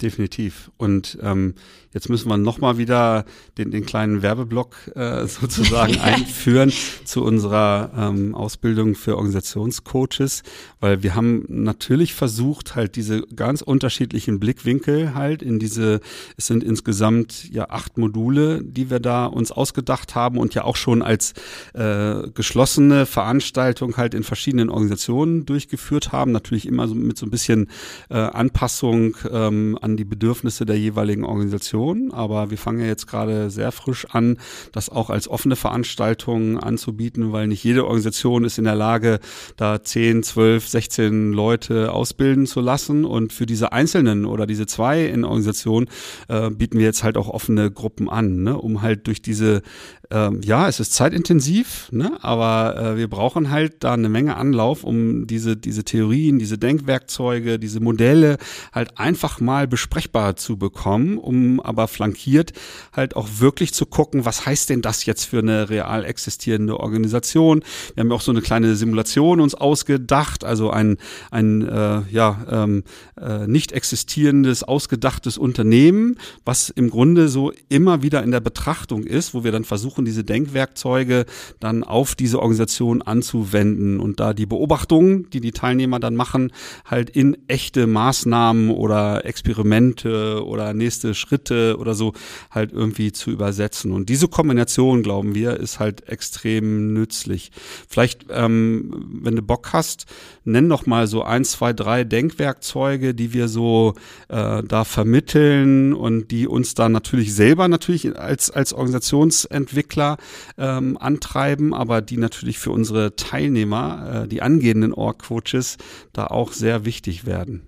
Definitiv. 0.02 0.70
Und 0.78 1.18
ähm, 1.24 1.56
jetzt 1.92 2.08
müssen 2.08 2.30
wir 2.30 2.38
nochmal 2.38 2.78
wieder 2.78 3.26
den, 3.58 3.72
den 3.72 3.84
kleinen 3.84 4.22
Werbeblock 4.22 4.76
äh, 4.96 5.26
sozusagen 5.28 5.98
einführen 6.00 6.72
zu 7.04 7.24
unserer 7.24 7.92
ähm, 7.98 8.36
Ausbildung 8.36 8.94
für 8.94 9.16
Organisationscoaches, 9.18 10.44
weil 10.80 11.02
wir 11.02 11.16
haben 11.16 11.46
natürlich 11.48 12.14
versucht, 12.14 12.76
halt 12.76 12.96
diese 12.96 13.22
ganz 13.36 13.64
unterschiedlichen 13.64 14.40
Blickwinkel 14.40 15.16
halt 15.16 15.42
in 15.42 15.58
diese, 15.58 16.00
es 16.38 16.46
sind 16.46 16.64
insgesamt 16.64 17.50
ja 17.52 17.70
acht 17.70 17.98
Module, 17.98 18.64
die 18.64 18.92
wir 18.92 19.00
da 19.00 19.26
uns 19.26 19.52
ausgedacht 19.52 20.14
haben 20.14 20.38
und 20.38 20.54
ja 20.54 20.64
auch 20.64 20.76
schon 20.76 21.02
als 21.02 21.34
äh, 21.74 22.30
geschlossene 22.36 23.08
Veranstaltung 23.08 23.98
halt 23.98 24.14
in 24.14 24.22
verschiedenen 24.22 24.70
Organisationen 24.70 25.48
durchgeführt 25.48 26.12
haben. 26.12 26.32
Natürlich 26.34 26.68
immer 26.68 26.88
so 26.88 26.94
mit 26.94 27.18
so 27.18 27.26
ein 27.26 27.32
bisschen 27.32 27.72
äh, 28.12 28.18
Anpassung 28.18 29.16
ähm, 29.32 29.76
an 29.88 29.96
die 29.96 30.04
Bedürfnisse 30.04 30.66
der 30.66 30.78
jeweiligen 30.78 31.24
Organisation. 31.24 32.12
Aber 32.12 32.52
wir 32.52 32.58
fangen 32.58 32.82
ja 32.82 32.88
jetzt 32.88 33.08
gerade 33.08 33.50
sehr 33.50 33.72
frisch 33.72 34.06
an, 34.12 34.38
das 34.74 34.90
auch 34.90 35.10
als 35.10 35.30
offene 35.30 35.56
Veranstaltung 35.56 36.60
anzubieten, 36.60 37.32
weil 37.32 37.48
nicht 37.48 37.64
jede 37.64 37.86
Organisation 37.86 38.44
ist 38.44 38.58
in 38.58 38.66
der 38.66 38.76
Lage, 38.76 39.20
da 39.56 39.82
10, 39.82 40.24
12, 40.24 40.68
16 40.68 41.32
Leute 41.32 41.94
ausbilden 41.94 42.48
zu 42.48 42.60
lassen. 42.60 43.06
Und 43.06 43.32
für 43.32 43.46
diese 43.46 43.72
einzelnen 43.72 44.26
oder 44.26 44.46
diese 44.46 44.66
zwei 44.66 45.06
in 45.06 45.24
Organisationen 45.24 45.88
äh, 46.28 46.50
bieten 46.50 46.78
wir 46.78 46.86
jetzt 46.86 47.04
halt 47.04 47.18
auch 47.18 47.30
offene 47.30 47.72
Gruppen 47.72 48.10
an, 48.10 48.44
ne? 48.44 48.58
um 48.58 48.82
halt 48.82 49.08
durch 49.08 49.22
diese 49.22 49.62
ähm, 50.10 50.42
ja, 50.44 50.68
es 50.68 50.80
ist 50.80 50.94
zeitintensiv, 50.94 51.90
ne? 51.92 52.18
aber 52.22 52.78
äh, 52.78 52.98
wir 52.98 53.10
brauchen 53.10 53.50
halt 53.50 53.84
da 53.84 53.94
eine 53.94 54.10
Menge 54.10 54.38
Anlauf, 54.38 54.84
um 54.84 55.28
diese, 55.28 55.58
diese 55.58 55.84
Theorien, 55.84 56.40
diese 56.40 56.58
Denkwerkzeuge, 56.58 57.60
diese 57.60 57.80
Modelle 57.80 58.38
halt 58.72 58.98
einfach 58.98 59.40
mal 59.40 59.68
besprechbar 59.68 60.36
zu 60.36 60.58
bekommen, 60.58 61.18
um 61.18 61.60
aber 61.60 61.88
flankiert 61.88 62.54
halt 62.94 63.16
auch 63.16 63.28
wirklich 63.40 63.74
zu 63.74 63.86
gucken, 63.86 64.26
was 64.26 64.46
heißt 64.46 64.70
denn 64.70 64.82
das 64.82 65.06
jetzt 65.06 65.26
für 65.26 65.40
eine 65.40 65.70
real 65.70 66.06
existierende 66.06 66.80
Organisation? 66.80 67.64
Wir 67.94 68.02
haben 68.02 68.10
ja 68.10 68.16
auch 68.16 68.22
so 68.22 68.32
eine 68.32 68.42
kleine 68.42 68.76
Simulation 68.76 69.42
uns 69.42 69.56
ausgedacht, 69.56 70.44
also 70.44 70.70
ein, 70.70 70.98
ein 71.32 71.68
äh, 71.68 72.02
ja, 72.10 72.46
ähm, 72.50 72.84
äh, 73.20 73.48
nicht 73.48 73.72
existierendes, 73.72 74.64
ausgedachtes 74.64 75.38
Unternehmen, 75.38 76.18
was 76.46 76.70
im 76.70 76.90
Grunde 76.90 77.28
so 77.28 77.52
immer 77.70 78.04
wieder 78.04 78.24
in 78.24 78.32
der 78.32 78.40
Betrachtung 78.40 79.04
ist, 79.04 79.34
wo 79.34 79.44
wir 79.44 79.52
dann 79.52 79.66
versuchen, 79.66 79.97
versuchen, 79.98 80.06
diese 80.06 80.24
Denkwerkzeuge 80.24 81.26
dann 81.60 81.84
auf 81.84 82.16
diese 82.16 82.40
Organisation 82.40 83.02
anzuwenden 83.02 84.00
und 84.00 84.20
da 84.20 84.34
die 84.34 84.46
Beobachtungen, 84.46 85.30
die 85.32 85.42
die 85.42 85.52
Teilnehmer 85.52 86.00
dann 86.00 86.16
machen, 86.16 86.52
halt 86.86 87.10
in 87.10 87.38
echte 87.48 87.88
Maßnahmen 87.88 88.70
oder 88.70 89.26
Experimente 89.26 90.46
oder 90.46 90.74
nächste 90.74 91.14
Schritte 91.14 91.78
oder 91.80 91.96
so 91.96 92.14
halt 92.52 92.72
irgendwie 92.72 93.12
zu 93.12 93.32
übersetzen. 93.32 93.92
Und 93.92 94.10
diese 94.10 94.28
Kombination, 94.28 95.04
glauben 95.04 95.34
wir, 95.34 95.58
ist 95.58 95.80
halt 95.80 96.08
extrem 96.08 96.94
nützlich. 96.94 97.52
Vielleicht, 97.90 98.26
ähm, 98.30 99.22
wenn 99.24 99.36
du 99.36 99.42
Bock 99.42 99.74
hast, 99.74 100.06
nenn 100.44 100.70
doch 100.70 100.86
mal 100.86 101.08
so 101.08 101.24
ein, 101.24 101.44
zwei, 101.44 101.74
drei 101.74 102.04
Denkwerkzeuge, 102.04 103.14
die 103.14 103.34
wir 103.34 103.48
so 103.48 103.96
äh, 104.30 104.64
da 104.64 104.84
vermitteln 104.84 105.94
und 105.94 106.30
die 106.32 106.48
uns 106.48 106.74
dann 106.74 106.92
natürlich 106.92 107.34
selber 107.34 107.68
natürlich 107.68 108.18
als, 108.18 108.50
als 108.52 108.74
Organisationsentwickler 108.74 109.87
Entwickler 109.88 110.18
ähm, 110.58 110.98
antreiben, 110.98 111.74
aber 111.74 112.02
die 112.02 112.18
natürlich 112.18 112.60
für 112.60 112.72
unsere 112.72 113.16
Teilnehmer, 113.16 114.24
äh, 114.24 114.28
die 114.28 114.42
angehenden 114.42 114.94
Org-Coaches, 114.94 115.78
da 116.14 116.28
auch 116.28 116.52
sehr 116.52 116.86
wichtig 116.86 117.26
werden. 117.26 117.62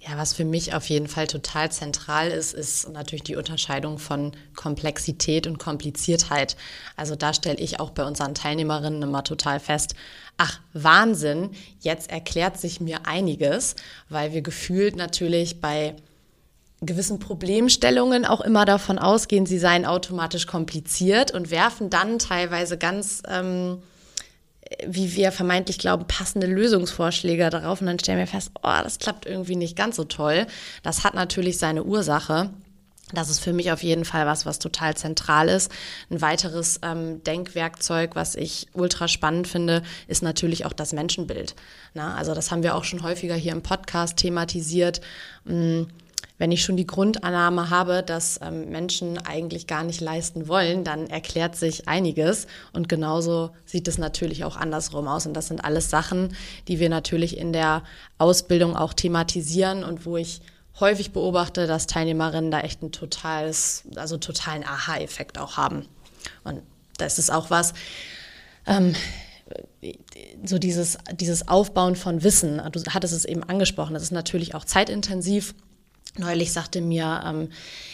Ja, 0.00 0.18
was 0.18 0.32
für 0.32 0.44
mich 0.44 0.74
auf 0.74 0.86
jeden 0.86 1.06
Fall 1.06 1.28
total 1.28 1.70
zentral 1.70 2.30
ist, 2.30 2.54
ist 2.54 2.88
natürlich 2.88 3.22
die 3.22 3.36
Unterscheidung 3.36 3.98
von 3.98 4.32
Komplexität 4.56 5.46
und 5.46 5.60
Kompliziertheit. 5.60 6.56
Also 6.96 7.14
da 7.14 7.32
stelle 7.32 7.58
ich 7.58 7.78
auch 7.78 7.90
bei 7.90 8.04
unseren 8.04 8.34
Teilnehmerinnen 8.34 9.00
immer 9.00 9.22
total 9.22 9.60
fest, 9.60 9.94
ach 10.38 10.58
Wahnsinn, 10.72 11.50
jetzt 11.78 12.10
erklärt 12.10 12.58
sich 12.58 12.80
mir 12.80 13.06
einiges, 13.06 13.76
weil 14.08 14.32
wir 14.32 14.42
gefühlt 14.42 14.96
natürlich 14.96 15.60
bei 15.60 15.94
gewissen 16.82 17.18
Problemstellungen 17.18 18.26
auch 18.26 18.40
immer 18.40 18.64
davon 18.64 18.98
ausgehen, 18.98 19.46
sie 19.46 19.58
seien 19.58 19.86
automatisch 19.86 20.46
kompliziert 20.46 21.30
und 21.30 21.50
werfen 21.50 21.90
dann 21.90 22.18
teilweise 22.18 22.76
ganz, 22.76 23.22
ähm, 23.28 23.78
wie 24.86 25.14
wir 25.14 25.32
vermeintlich 25.32 25.78
glauben, 25.78 26.06
passende 26.06 26.46
Lösungsvorschläge 26.46 27.48
darauf. 27.50 27.80
Und 27.80 27.86
dann 27.86 27.98
stellen 27.98 28.18
wir 28.18 28.26
fest, 28.26 28.50
oh, 28.62 28.82
das 28.82 28.98
klappt 28.98 29.26
irgendwie 29.26 29.56
nicht 29.56 29.76
ganz 29.76 29.96
so 29.96 30.04
toll. 30.04 30.46
Das 30.82 31.04
hat 31.04 31.14
natürlich 31.14 31.58
seine 31.58 31.84
Ursache. 31.84 32.50
Das 33.12 33.28
ist 33.28 33.40
für 33.40 33.52
mich 33.52 33.70
auf 33.70 33.82
jeden 33.82 34.04
Fall 34.04 34.26
was, 34.26 34.46
was 34.46 34.58
total 34.58 34.96
zentral 34.96 35.48
ist. 35.48 35.70
Ein 36.10 36.20
weiteres 36.22 36.80
ähm, 36.82 37.22
Denkwerkzeug, 37.24 38.16
was 38.16 38.34
ich 38.34 38.68
ultra 38.72 39.06
spannend 39.06 39.46
finde, 39.46 39.82
ist 40.08 40.22
natürlich 40.22 40.64
auch 40.64 40.72
das 40.72 40.92
Menschenbild. 40.92 41.54
Na, 41.94 42.14
also 42.16 42.34
das 42.34 42.50
haben 42.50 42.62
wir 42.62 42.74
auch 42.74 42.84
schon 42.84 43.02
häufiger 43.02 43.34
hier 43.34 43.52
im 43.52 43.62
Podcast 43.62 44.16
thematisiert. 44.16 45.02
Hm, 45.44 45.88
wenn 46.42 46.50
ich 46.50 46.64
schon 46.64 46.76
die 46.76 46.88
Grundannahme 46.88 47.70
habe, 47.70 48.02
dass 48.02 48.40
ähm, 48.42 48.68
Menschen 48.68 49.16
eigentlich 49.16 49.68
gar 49.68 49.84
nicht 49.84 50.00
leisten 50.00 50.48
wollen, 50.48 50.82
dann 50.82 51.06
erklärt 51.06 51.54
sich 51.54 51.86
einiges. 51.86 52.48
Und 52.72 52.88
genauso 52.88 53.50
sieht 53.64 53.86
es 53.86 53.96
natürlich 53.96 54.42
auch 54.42 54.56
andersrum 54.56 55.06
aus. 55.06 55.24
Und 55.24 55.34
das 55.34 55.46
sind 55.46 55.64
alles 55.64 55.88
Sachen, 55.88 56.34
die 56.66 56.80
wir 56.80 56.88
natürlich 56.88 57.38
in 57.38 57.52
der 57.52 57.84
Ausbildung 58.18 58.76
auch 58.76 58.92
thematisieren 58.92 59.84
und 59.84 60.04
wo 60.04 60.16
ich 60.16 60.40
häufig 60.80 61.12
beobachte, 61.12 61.68
dass 61.68 61.86
Teilnehmerinnen 61.86 62.50
da 62.50 62.62
echt 62.62 62.82
ein 62.82 62.90
totales, 62.90 63.84
also 63.94 64.16
totalen 64.16 64.64
Aha-Effekt 64.64 65.38
auch 65.38 65.56
haben. 65.56 65.86
Und 66.42 66.60
das 66.98 67.20
ist 67.20 67.30
auch 67.30 67.50
was, 67.50 67.72
ähm, 68.66 68.96
so 70.44 70.58
dieses, 70.58 70.98
dieses 71.14 71.46
Aufbauen 71.46 71.94
von 71.94 72.24
Wissen. 72.24 72.60
Du 72.72 72.82
hattest 72.88 73.14
es 73.14 73.26
eben 73.26 73.44
angesprochen, 73.44 73.94
das 73.94 74.02
ist 74.02 74.10
natürlich 74.10 74.56
auch 74.56 74.64
zeitintensiv. 74.64 75.54
Neulich 76.18 76.52
sagte 76.52 76.82
mir 76.82 77.22
ähm, 77.24 77.48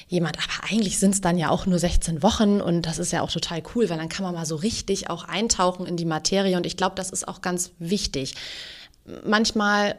jemand, 0.08 0.38
aber 0.38 0.70
eigentlich 0.70 0.98
sind 0.98 1.14
es 1.14 1.20
dann 1.20 1.38
ja 1.38 1.50
auch 1.50 1.66
nur 1.66 1.78
16 1.78 2.22
Wochen 2.22 2.60
und 2.60 2.82
das 2.82 2.98
ist 2.98 3.12
ja 3.12 3.22
auch 3.22 3.30
total 3.30 3.62
cool, 3.74 3.88
weil 3.88 3.98
dann 3.98 4.08
kann 4.08 4.24
man 4.24 4.34
mal 4.34 4.46
so 4.46 4.56
richtig 4.56 5.08
auch 5.08 5.24
eintauchen 5.24 5.86
in 5.86 5.96
die 5.96 6.04
Materie 6.04 6.56
und 6.56 6.66
ich 6.66 6.76
glaube, 6.76 6.96
das 6.96 7.10
ist 7.10 7.28
auch 7.28 7.42
ganz 7.42 7.70
wichtig. 7.78 8.34
Manchmal 9.24 9.94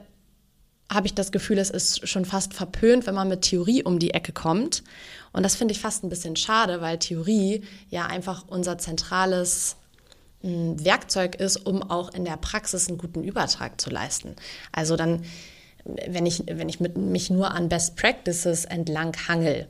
habe 0.91 1.07
ich 1.07 1.13
das 1.13 1.31
Gefühl, 1.31 1.59
es 1.59 1.69
ist 1.69 2.07
schon 2.07 2.25
fast 2.25 2.53
verpönt, 2.53 3.05
wenn 3.05 3.15
man 3.15 3.29
mit 3.29 3.43
Theorie 3.43 3.83
um 3.83 3.99
die 3.99 4.13
Ecke 4.13 4.33
kommt. 4.33 4.83
Und 5.31 5.43
das 5.43 5.55
finde 5.55 5.73
ich 5.73 5.79
fast 5.79 6.03
ein 6.03 6.09
bisschen 6.09 6.35
schade, 6.35 6.81
weil 6.81 6.97
Theorie 6.97 7.63
ja 7.89 8.07
einfach 8.07 8.45
unser 8.47 8.79
zentrales 8.79 9.75
hm, 10.41 10.83
Werkzeug 10.83 11.35
ist, 11.35 11.57
um 11.57 11.83
auch 11.83 12.11
in 12.13 12.25
der 12.25 12.37
Praxis 12.37 12.87
einen 12.87 12.97
guten 12.97 13.23
Übertrag 13.23 13.79
zu 13.79 13.91
leisten. 13.91 14.35
Also 14.71 14.95
dann 14.95 15.23
wenn 16.07 16.25
ich, 16.25 16.43
wenn 16.47 16.69
ich 16.69 16.79
mit, 16.79 16.97
mich 16.97 17.29
nur 17.29 17.51
an 17.51 17.69
Best 17.69 17.95
Practices 17.95 18.65
entlang 18.65 19.15
hangel, 19.27 19.67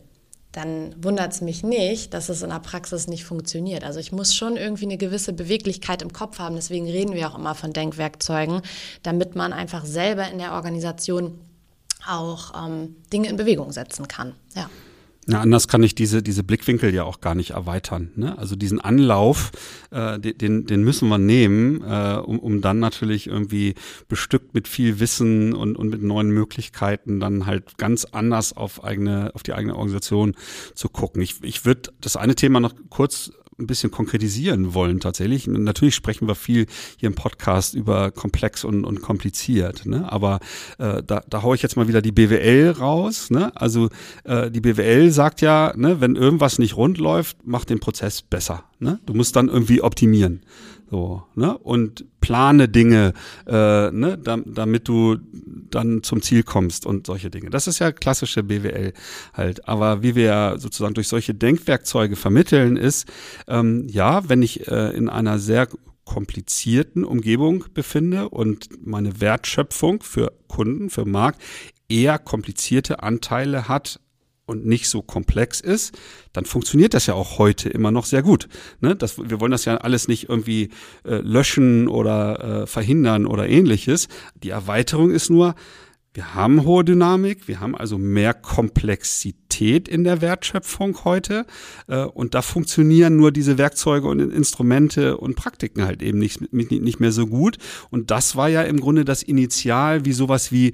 dann 0.51 0.95
wundert 1.01 1.31
es 1.31 1.41
mich 1.41 1.63
nicht, 1.63 2.13
dass 2.13 2.29
es 2.29 2.41
in 2.41 2.49
der 2.49 2.59
Praxis 2.59 3.07
nicht 3.07 3.23
funktioniert. 3.23 3.83
Also 3.83 3.99
ich 3.99 4.11
muss 4.11 4.33
schon 4.33 4.57
irgendwie 4.57 4.85
eine 4.85 4.97
gewisse 4.97 5.31
Beweglichkeit 5.31 6.01
im 6.01 6.11
Kopf 6.11 6.39
haben. 6.39 6.55
Deswegen 6.55 6.87
reden 6.89 7.13
wir 7.13 7.29
auch 7.29 7.37
immer 7.37 7.53
von 7.53 7.71
Denkwerkzeugen, 7.71 8.61
damit 9.03 9.35
man 9.35 9.53
einfach 9.53 9.85
selber 9.85 10.29
in 10.29 10.39
der 10.39 10.53
Organisation 10.53 11.39
auch 12.07 12.53
ähm, 12.65 12.95
Dinge 13.13 13.29
in 13.29 13.37
Bewegung 13.37 13.71
setzen 13.71 14.07
kann. 14.07 14.33
Ja. 14.55 14.69
Ja, 15.29 15.41
anders 15.41 15.67
kann 15.67 15.83
ich 15.83 15.93
diese, 15.93 16.23
diese 16.23 16.43
Blickwinkel 16.43 16.93
ja 16.93 17.03
auch 17.03 17.21
gar 17.21 17.35
nicht 17.35 17.51
erweitern. 17.51 18.11
Ne? 18.15 18.37
Also 18.37 18.55
diesen 18.55 18.81
Anlauf, 18.81 19.51
äh, 19.91 20.19
den, 20.19 20.65
den 20.65 20.83
müssen 20.83 21.07
wir 21.07 21.19
nehmen, 21.19 21.83
äh, 21.83 22.19
um, 22.23 22.39
um 22.39 22.61
dann 22.61 22.79
natürlich 22.79 23.27
irgendwie 23.27 23.75
bestückt 24.07 24.55
mit 24.55 24.67
viel 24.67 24.99
Wissen 24.99 25.53
und, 25.53 25.75
und 25.75 25.89
mit 25.89 26.01
neuen 26.01 26.29
Möglichkeiten 26.31 27.19
dann 27.19 27.45
halt 27.45 27.77
ganz 27.77 28.05
anders 28.05 28.57
auf 28.57 28.83
eigene, 28.83 29.31
auf 29.35 29.43
die 29.43 29.53
eigene 29.53 29.75
Organisation 29.75 30.35
zu 30.73 30.89
gucken. 30.89 31.21
Ich, 31.21 31.43
ich 31.43 31.63
würde 31.63 31.91
das 32.01 32.15
eine 32.15 32.35
Thema 32.35 32.59
noch 32.59 32.73
kurz 32.89 33.31
ein 33.59 33.67
bisschen 33.67 33.91
konkretisieren 33.91 34.73
wollen 34.73 34.99
tatsächlich. 34.99 35.47
Natürlich 35.47 35.95
sprechen 35.95 36.27
wir 36.27 36.35
viel 36.35 36.65
hier 36.97 37.07
im 37.07 37.15
Podcast 37.15 37.75
über 37.75 38.11
komplex 38.11 38.63
und, 38.63 38.85
und 38.85 39.01
kompliziert, 39.01 39.85
ne? 39.85 40.11
aber 40.11 40.39
äh, 40.77 41.03
da, 41.03 41.23
da 41.29 41.43
haue 41.43 41.55
ich 41.55 41.61
jetzt 41.61 41.75
mal 41.75 41.87
wieder 41.87 42.01
die 42.01 42.11
BWL 42.11 42.71
raus. 42.71 43.29
Ne? 43.29 43.55
Also 43.55 43.89
äh, 44.23 44.49
die 44.49 44.61
BWL 44.61 45.11
sagt 45.11 45.41
ja, 45.41 45.73
ne, 45.75 46.01
wenn 46.01 46.15
irgendwas 46.15 46.59
nicht 46.59 46.75
rund 46.77 46.97
läuft, 46.97 47.37
mach 47.43 47.65
den 47.65 47.79
Prozess 47.79 48.21
besser. 48.21 48.63
Ne? 48.79 48.99
Du 49.05 49.13
musst 49.13 49.35
dann 49.35 49.49
irgendwie 49.49 49.81
optimieren. 49.81 50.41
So, 50.89 51.23
ne? 51.35 51.55
Und 51.57 52.05
plane 52.19 52.67
Dinge, 52.67 53.13
äh, 53.45 53.91
ne, 53.91 54.17
da, 54.17 54.37
damit 54.45 54.87
du 54.87 55.17
dann 55.69 56.01
zum 56.01 56.21
Ziel 56.21 56.43
kommst 56.43 56.85
und 56.85 57.05
solche 57.05 57.29
Dinge. 57.29 57.51
Das 57.51 57.67
ist 57.67 57.79
ja 57.79 57.91
klassische 57.91 58.41
BWL 58.43 58.93
halt. 59.33 59.67
Aber 59.67 60.01
wie 60.01 60.15
wir 60.15 60.23
ja 60.25 60.57
sozusagen 60.57 60.95
durch 60.95 61.07
solche 61.07 61.35
Denkwerkzeuge 61.35 62.15
vermitteln, 62.15 62.75
ist, 62.75 63.07
ähm, 63.47 63.87
ja, 63.87 64.27
wenn 64.27 64.41
ich 64.41 64.67
äh, 64.67 64.95
in 64.95 65.09
einer 65.09 65.37
sehr 65.37 65.67
komplizierten 66.05 67.05
Umgebung 67.05 67.65
befinde 67.73 68.29
und 68.29 68.69
meine 68.83 69.21
Wertschöpfung 69.21 70.01
für 70.01 70.31
Kunden, 70.47 70.89
für 70.89 71.05
Markt 71.05 71.39
eher 71.87 72.17
komplizierte 72.17 73.03
Anteile 73.03 73.67
hat 73.67 73.99
und 74.49 74.65
nicht 74.65 74.89
so 74.89 75.01
komplex 75.01 75.61
ist, 75.61 75.97
dann 76.33 76.45
funktioniert 76.45 76.93
das 76.93 77.05
ja 77.05 77.13
auch 77.13 77.37
heute 77.37 77.69
immer 77.69 77.91
noch 77.91 78.05
sehr 78.05 78.23
gut. 78.23 78.49
Ne? 78.81 78.95
Das, 78.95 79.17
wir 79.17 79.39
wollen 79.39 79.51
das 79.51 79.65
ja 79.65 79.77
alles 79.77 80.07
nicht 80.07 80.27
irgendwie 80.27 80.69
äh, 81.05 81.15
löschen 81.15 81.87
oder 81.87 82.63
äh, 82.63 82.67
verhindern 82.67 83.25
oder 83.25 83.47
ähnliches. 83.47 84.07
Die 84.35 84.49
Erweiterung 84.49 85.11
ist 85.11 85.29
nur, 85.29 85.55
wir 86.13 86.33
haben 86.33 86.65
hohe 86.65 86.83
Dynamik, 86.83 87.47
wir 87.47 87.59
haben 87.59 87.75
also 87.75 87.99
mehr 87.99 88.33
Komplexität 88.33 89.87
in 89.87 90.03
der 90.03 90.21
Wertschöpfung 90.21 91.03
heute 91.03 91.45
äh, 91.87 92.03
und 92.03 92.33
da 92.33 92.41
funktionieren 92.41 93.15
nur 93.15 93.31
diese 93.31 93.59
Werkzeuge 93.59 94.07
und 94.07 94.19
Instrumente 94.19 95.17
und 95.17 95.35
Praktiken 95.35 95.85
halt 95.85 96.01
eben 96.01 96.17
nicht, 96.17 96.51
nicht 96.51 96.99
mehr 96.99 97.11
so 97.11 97.27
gut. 97.27 97.57
Und 97.91 98.09
das 98.09 98.35
war 98.35 98.49
ja 98.49 98.63
im 98.63 98.79
Grunde 98.79 99.05
das 99.05 99.21
Initial, 99.21 100.03
wie 100.03 100.13
sowas 100.13 100.51
wie 100.51 100.73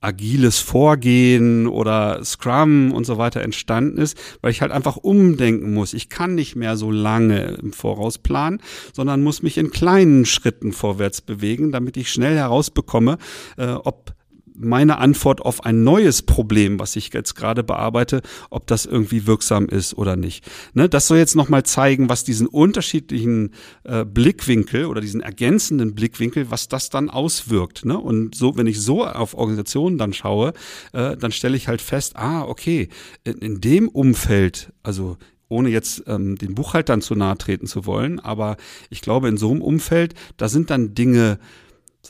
agiles 0.00 0.58
Vorgehen 0.58 1.66
oder 1.66 2.24
Scrum 2.24 2.92
und 2.92 3.04
so 3.04 3.18
weiter 3.18 3.42
entstanden 3.42 3.98
ist, 3.98 4.16
weil 4.40 4.50
ich 4.50 4.62
halt 4.62 4.72
einfach 4.72 4.96
umdenken 4.96 5.74
muss. 5.74 5.92
Ich 5.92 6.08
kann 6.08 6.34
nicht 6.34 6.56
mehr 6.56 6.76
so 6.76 6.90
lange 6.90 7.58
im 7.62 7.72
Voraus 7.72 8.18
planen, 8.18 8.60
sondern 8.94 9.22
muss 9.22 9.42
mich 9.42 9.58
in 9.58 9.70
kleinen 9.70 10.24
Schritten 10.24 10.72
vorwärts 10.72 11.20
bewegen, 11.20 11.70
damit 11.70 11.96
ich 11.96 12.10
schnell 12.10 12.36
herausbekomme, 12.36 13.18
äh, 13.58 13.66
ob 13.66 14.14
meine 14.60 14.98
Antwort 14.98 15.40
auf 15.40 15.64
ein 15.64 15.84
neues 15.84 16.22
Problem, 16.22 16.78
was 16.78 16.96
ich 16.96 17.12
jetzt 17.12 17.34
gerade 17.34 17.62
bearbeite, 17.62 18.22
ob 18.50 18.66
das 18.66 18.86
irgendwie 18.86 19.26
wirksam 19.26 19.66
ist 19.66 19.96
oder 19.96 20.16
nicht. 20.16 20.44
Ne, 20.74 20.88
das 20.88 21.08
soll 21.08 21.18
jetzt 21.18 21.36
nochmal 21.36 21.64
zeigen, 21.64 22.08
was 22.08 22.24
diesen 22.24 22.46
unterschiedlichen 22.46 23.52
äh, 23.84 24.04
Blickwinkel 24.04 24.86
oder 24.86 25.00
diesen 25.00 25.20
ergänzenden 25.20 25.94
Blickwinkel, 25.94 26.50
was 26.50 26.68
das 26.68 26.90
dann 26.90 27.10
auswirkt. 27.10 27.84
Ne? 27.84 27.98
Und 27.98 28.34
so, 28.34 28.56
wenn 28.56 28.66
ich 28.66 28.80
so 28.80 29.04
auf 29.04 29.34
Organisationen 29.34 29.98
dann 29.98 30.12
schaue, 30.12 30.52
äh, 30.92 31.16
dann 31.16 31.32
stelle 31.32 31.56
ich 31.56 31.68
halt 31.68 31.80
fest, 31.80 32.16
ah, 32.16 32.42
okay, 32.42 32.88
in, 33.24 33.38
in 33.38 33.60
dem 33.60 33.88
Umfeld, 33.88 34.72
also 34.82 35.16
ohne 35.48 35.68
jetzt 35.68 36.04
ähm, 36.06 36.36
den 36.36 36.54
Buchhaltern 36.54 37.02
zu 37.02 37.14
nahe 37.14 37.36
treten 37.36 37.66
zu 37.66 37.84
wollen, 37.84 38.20
aber 38.20 38.56
ich 38.88 39.00
glaube, 39.00 39.28
in 39.28 39.36
so 39.36 39.50
einem 39.50 39.62
Umfeld, 39.62 40.14
da 40.36 40.48
sind 40.48 40.70
dann 40.70 40.94
Dinge, 40.94 41.38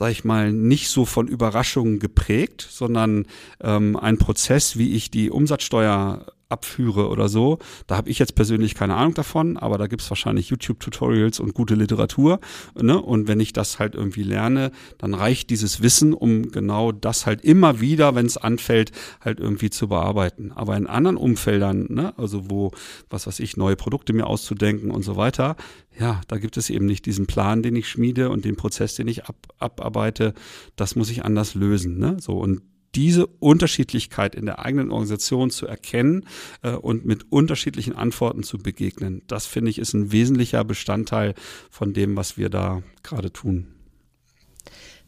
sag 0.01 0.09
ich 0.09 0.23
mal, 0.23 0.51
nicht 0.51 0.89
so 0.89 1.05
von 1.05 1.27
Überraschungen 1.27 1.99
geprägt, 1.99 2.67
sondern 2.67 3.27
ähm, 3.61 3.95
ein 3.95 4.17
Prozess, 4.17 4.75
wie 4.75 4.95
ich 4.95 5.11
die 5.11 5.29
Umsatzsteuer 5.29 6.25
abführe 6.51 7.09
oder 7.09 7.29
so. 7.29 7.59
Da 7.87 7.97
habe 7.97 8.09
ich 8.09 8.19
jetzt 8.19 8.35
persönlich 8.35 8.75
keine 8.75 8.95
Ahnung 8.95 9.13
davon, 9.13 9.57
aber 9.57 9.77
da 9.77 9.87
gibt's 9.87 10.09
wahrscheinlich 10.09 10.49
YouTube-Tutorials 10.49 11.39
und 11.39 11.53
gute 11.53 11.75
Literatur. 11.75 12.39
Ne? 12.79 13.01
Und 13.01 13.27
wenn 13.27 13.39
ich 13.39 13.53
das 13.53 13.79
halt 13.79 13.95
irgendwie 13.95 14.23
lerne, 14.23 14.71
dann 14.97 15.13
reicht 15.13 15.49
dieses 15.49 15.81
Wissen, 15.81 16.13
um 16.13 16.51
genau 16.51 16.91
das 16.91 17.25
halt 17.25 17.41
immer 17.41 17.81
wieder, 17.81 18.15
wenn 18.15 18.25
es 18.25 18.37
anfällt, 18.37 18.91
halt 19.21 19.39
irgendwie 19.39 19.69
zu 19.69 19.87
bearbeiten. 19.87 20.51
Aber 20.51 20.77
in 20.77 20.87
anderen 20.87 21.17
Umfeldern, 21.17 21.87
ne? 21.89 22.13
also 22.17 22.49
wo, 22.49 22.71
was 23.09 23.27
weiß 23.27 23.39
ich, 23.39 23.57
neue 23.57 23.75
Produkte 23.75 24.13
mir 24.13 24.27
auszudenken 24.27 24.91
und 24.91 25.03
so 25.03 25.15
weiter, 25.15 25.55
ja, 25.99 26.21
da 26.27 26.37
gibt 26.37 26.57
es 26.57 26.69
eben 26.69 26.85
nicht 26.85 27.05
diesen 27.05 27.27
Plan, 27.27 27.63
den 27.63 27.75
ich 27.75 27.89
schmiede 27.89 28.29
und 28.29 28.45
den 28.45 28.55
Prozess, 28.55 28.95
den 28.95 29.07
ich 29.07 29.25
ab, 29.25 29.35
abarbeite. 29.59 30.33
Das 30.75 30.95
muss 30.95 31.09
ich 31.09 31.25
anders 31.25 31.55
lösen. 31.55 31.99
Ne? 31.99 32.17
So 32.19 32.37
und 32.37 32.61
diese 32.95 33.25
Unterschiedlichkeit 33.25 34.35
in 34.35 34.45
der 34.45 34.59
eigenen 34.59 34.91
Organisation 34.91 35.49
zu 35.49 35.65
erkennen 35.65 36.25
äh, 36.61 36.71
und 36.71 37.05
mit 37.05 37.31
unterschiedlichen 37.31 37.95
Antworten 37.95 38.43
zu 38.43 38.57
begegnen. 38.57 39.21
Das 39.27 39.45
finde 39.45 39.71
ich 39.71 39.79
ist 39.79 39.93
ein 39.93 40.11
wesentlicher 40.11 40.63
Bestandteil 40.63 41.35
von 41.69 41.93
dem, 41.93 42.15
was 42.15 42.37
wir 42.37 42.49
da 42.49 42.83
gerade 43.03 43.31
tun. 43.31 43.67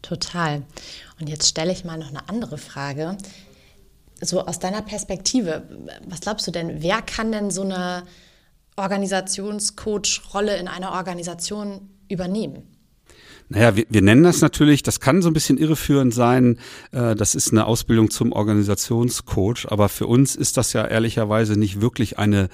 Total. 0.02 0.62
Und 1.20 1.28
jetzt 1.28 1.48
stelle 1.48 1.72
ich 1.72 1.84
mal 1.84 1.98
noch 1.98 2.10
eine 2.10 2.28
andere 2.28 2.58
Frage. 2.58 3.16
So 4.20 4.46
aus 4.46 4.58
deiner 4.58 4.82
Perspektive, 4.82 5.66
was 6.06 6.20
glaubst 6.20 6.46
du 6.46 6.50
denn, 6.50 6.82
wer 6.82 7.02
kann 7.02 7.32
denn 7.32 7.50
so 7.50 7.62
eine 7.62 8.04
Organisationscoach-Rolle 8.76 10.56
in 10.56 10.68
einer 10.68 10.92
Organisation 10.92 11.90
übernehmen? 12.08 12.73
Naja, 13.48 13.76
wir, 13.76 13.84
wir 13.88 14.02
nennen 14.02 14.22
das 14.22 14.40
natürlich, 14.40 14.82
das 14.82 15.00
kann 15.00 15.20
so 15.20 15.28
ein 15.28 15.34
bisschen 15.34 15.58
irreführend 15.58 16.14
sein, 16.14 16.58
äh, 16.92 17.14
das 17.14 17.34
ist 17.34 17.52
eine 17.52 17.66
Ausbildung 17.66 18.10
zum 18.10 18.32
Organisationscoach, 18.32 19.66
aber 19.70 19.88
für 19.88 20.06
uns 20.06 20.34
ist 20.34 20.56
das 20.56 20.72
ja 20.72 20.86
ehrlicherweise 20.86 21.58
nicht 21.58 21.80
wirklich 21.80 22.18
eine, 22.18 22.48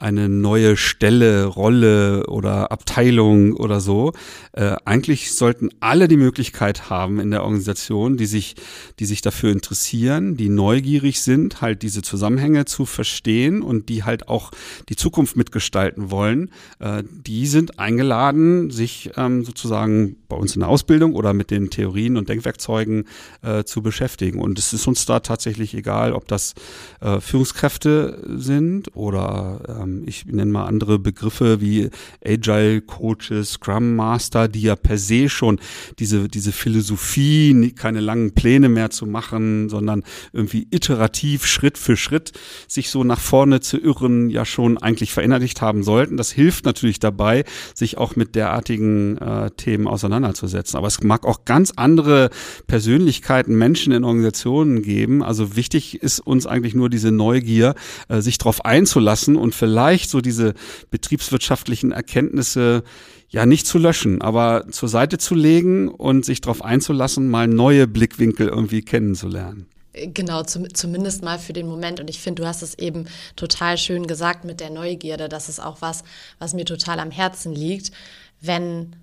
eine 0.00 0.28
neue 0.28 0.76
Stelle, 0.76 1.44
Rolle 1.44 2.26
oder 2.26 2.70
Abteilung 2.70 3.54
oder 3.54 3.80
so. 3.80 4.12
Äh, 4.52 4.76
eigentlich 4.84 5.34
sollten 5.34 5.70
alle 5.80 6.08
die 6.08 6.16
Möglichkeit 6.16 6.88
haben 6.88 7.18
in 7.18 7.30
der 7.30 7.42
Organisation, 7.42 8.16
die 8.16 8.26
sich, 8.26 8.54
die 9.00 9.06
sich 9.06 9.22
dafür 9.22 9.50
interessieren, 9.50 10.36
die 10.36 10.48
neugierig 10.48 11.20
sind, 11.20 11.60
halt 11.60 11.82
diese 11.82 12.02
Zusammenhänge 12.02 12.64
zu 12.64 12.86
verstehen 12.86 13.60
und 13.62 13.88
die 13.88 14.04
halt 14.04 14.28
auch 14.28 14.52
die 14.88 14.96
Zukunft 14.96 15.36
mitgestalten 15.36 16.10
wollen. 16.10 16.50
Äh, 16.78 17.02
die 17.04 17.46
sind 17.46 17.78
eingeladen, 17.78 18.70
sich 18.70 19.10
ähm, 19.16 19.44
sozusagen 19.44 20.16
bei 20.28 20.36
uns 20.36 20.54
in 20.54 20.60
der 20.60 20.68
Ausbildung 20.68 21.14
oder 21.14 21.32
mit 21.32 21.50
den 21.50 21.70
Theorien 21.70 22.16
und 22.16 22.28
Denkwerkzeugen 22.28 23.04
äh, 23.42 23.64
zu 23.64 23.82
beschäftigen. 23.82 24.40
Und 24.40 24.58
es 24.58 24.72
ist 24.72 24.86
uns 24.86 25.06
da 25.06 25.20
tatsächlich 25.20 25.74
egal, 25.74 26.12
ob 26.12 26.28
das 26.28 26.54
äh, 27.00 27.20
Führungskräfte 27.20 28.22
sind 28.36 28.94
oder 28.94 29.86
ähm, 29.88 30.04
ich 30.06 30.26
nenne 30.26 30.50
mal 30.50 30.66
andere 30.66 30.98
Begriffe 30.98 31.60
wie 31.60 31.90
Agile 32.24 32.80
Coaches, 32.80 33.52
Scrum 33.52 33.96
Master, 33.96 34.48
die 34.48 34.62
ja 34.62 34.76
per 34.76 34.98
se 34.98 35.28
schon 35.28 35.58
diese, 35.98 36.28
diese 36.28 36.52
Philosophie, 36.52 37.72
keine 37.76 38.00
langen 38.00 38.32
Pläne 38.32 38.68
mehr 38.68 38.90
zu 38.90 39.06
machen, 39.06 39.68
sondern 39.68 40.04
irgendwie 40.32 40.66
iterativ, 40.70 41.46
Schritt 41.46 41.78
für 41.78 41.96
Schritt 41.96 42.32
sich 42.66 42.90
so 42.90 43.04
nach 43.04 43.20
vorne 43.20 43.60
zu 43.60 43.78
irren, 43.78 44.30
ja 44.30 44.44
schon 44.44 44.78
eigentlich 44.78 45.12
verinnerlicht 45.12 45.60
haben 45.60 45.82
sollten. 45.82 46.16
Das 46.16 46.30
hilft 46.30 46.64
natürlich 46.64 47.00
dabei, 47.00 47.44
sich 47.74 47.98
auch 47.98 48.16
mit 48.16 48.34
derartigen 48.34 49.18
äh, 49.18 49.50
Themen 49.52 49.86
auseinanderzusetzen. 49.86 50.76
Aber 50.76 50.86
es 50.86 51.02
mag 51.02 51.26
auch 51.26 51.44
ganz 51.44 51.72
andere 51.76 52.30
Persönlichkeiten, 52.66 53.56
Menschen 53.56 53.92
in 53.92 54.04
Organisationen 54.04 54.82
geben. 54.82 55.22
Also 55.22 55.56
wichtig 55.56 56.02
ist 56.02 56.20
uns 56.20 56.46
eigentlich 56.46 56.74
nur 56.74 56.90
diese 56.90 57.10
Neugier, 57.10 57.74
äh, 58.08 58.20
sich 58.20 58.38
darauf 58.38 58.64
einzulassen 58.64 59.36
und 59.36 59.54
vielleicht 59.54 59.77
vielleicht 59.78 60.10
so 60.10 60.20
diese 60.20 60.54
betriebswirtschaftlichen 60.90 61.92
Erkenntnisse 61.92 62.82
ja 63.28 63.46
nicht 63.46 63.64
zu 63.64 63.78
löschen, 63.78 64.20
aber 64.20 64.66
zur 64.72 64.88
Seite 64.88 65.18
zu 65.18 65.36
legen 65.36 65.88
und 65.88 66.24
sich 66.24 66.40
darauf 66.40 66.64
einzulassen, 66.64 67.28
mal 67.28 67.46
neue 67.46 67.86
Blickwinkel 67.86 68.48
irgendwie 68.48 68.82
kennenzulernen. 68.82 69.68
Genau, 69.92 70.42
zum, 70.42 70.74
zumindest 70.74 71.22
mal 71.22 71.38
für 71.38 71.52
den 71.52 71.68
Moment. 71.68 72.00
Und 72.00 72.10
ich 72.10 72.18
finde, 72.18 72.42
du 72.42 72.48
hast 72.48 72.62
es 72.62 72.76
eben 72.76 73.06
total 73.36 73.78
schön 73.78 74.08
gesagt 74.08 74.44
mit 74.44 74.58
der 74.58 74.70
Neugierde. 74.70 75.28
Das 75.28 75.48
ist 75.48 75.60
auch 75.60 75.80
was, 75.80 76.02
was 76.40 76.54
mir 76.54 76.64
total 76.64 76.98
am 76.98 77.12
Herzen 77.12 77.54
liegt. 77.54 77.92
Wenn 78.40 78.96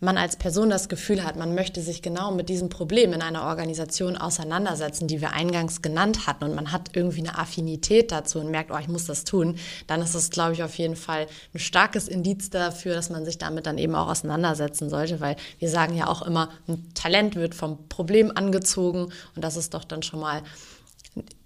man 0.00 0.16
als 0.16 0.36
Person 0.36 0.70
das 0.70 0.88
Gefühl 0.88 1.22
hat, 1.22 1.36
man 1.36 1.54
möchte 1.54 1.82
sich 1.82 2.02
genau 2.02 2.32
mit 2.32 2.48
diesem 2.48 2.70
Problem 2.70 3.12
in 3.12 3.22
einer 3.22 3.44
Organisation 3.44 4.16
auseinandersetzen, 4.16 5.06
die 5.06 5.20
wir 5.20 5.32
eingangs 5.32 5.82
genannt 5.82 6.26
hatten, 6.26 6.44
und 6.44 6.54
man 6.54 6.72
hat 6.72 6.96
irgendwie 6.96 7.20
eine 7.20 7.38
Affinität 7.38 8.10
dazu 8.10 8.40
und 8.40 8.50
merkt, 8.50 8.70
oh, 8.70 8.78
ich 8.78 8.88
muss 8.88 9.04
das 9.04 9.24
tun, 9.24 9.56
dann 9.86 10.00
ist 10.00 10.14
das, 10.14 10.30
glaube 10.30 10.54
ich, 10.54 10.62
auf 10.62 10.76
jeden 10.78 10.96
Fall 10.96 11.26
ein 11.54 11.58
starkes 11.58 12.08
Indiz 12.08 12.50
dafür, 12.50 12.94
dass 12.94 13.10
man 13.10 13.24
sich 13.24 13.38
damit 13.38 13.66
dann 13.66 13.78
eben 13.78 13.94
auch 13.94 14.08
auseinandersetzen 14.08 14.88
sollte, 14.88 15.20
weil 15.20 15.36
wir 15.58 15.68
sagen 15.68 15.96
ja 15.96 16.06
auch 16.06 16.22
immer, 16.22 16.48
ein 16.66 16.92
Talent 16.94 17.36
wird 17.36 17.54
vom 17.54 17.88
Problem 17.88 18.32
angezogen 18.34 19.12
und 19.36 19.44
das 19.44 19.56
ist 19.56 19.74
doch 19.74 19.84
dann 19.84 20.02
schon 20.02 20.20
mal 20.20 20.42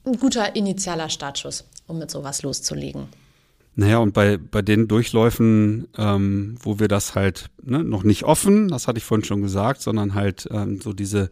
ein 0.07 0.19
guter 0.19 0.55
initialer 0.55 1.09
Startschuss, 1.09 1.65
um 1.87 1.99
mit 1.99 2.11
sowas 2.11 2.43
loszulegen. 2.43 3.09
Naja, 3.77 3.99
und 3.99 4.15
bei, 4.15 4.39
bei 4.39 4.63
den 4.63 4.87
Durchläufen, 4.87 5.89
ähm, 5.99 6.55
wo 6.61 6.79
wir 6.79 6.87
das 6.87 7.17
halt 7.17 7.51
ne, 7.63 7.83
noch 7.83 8.05
nicht 8.05 8.23
offen, 8.23 8.69
das 8.69 8.87
hatte 8.87 8.99
ich 8.99 9.05
vorhin 9.05 9.25
schon 9.25 9.43
gesagt, 9.43 9.81
sondern 9.83 10.15
halt 10.15 10.49
ähm, 10.53 10.81
so 10.81 10.93
diese 10.93 11.31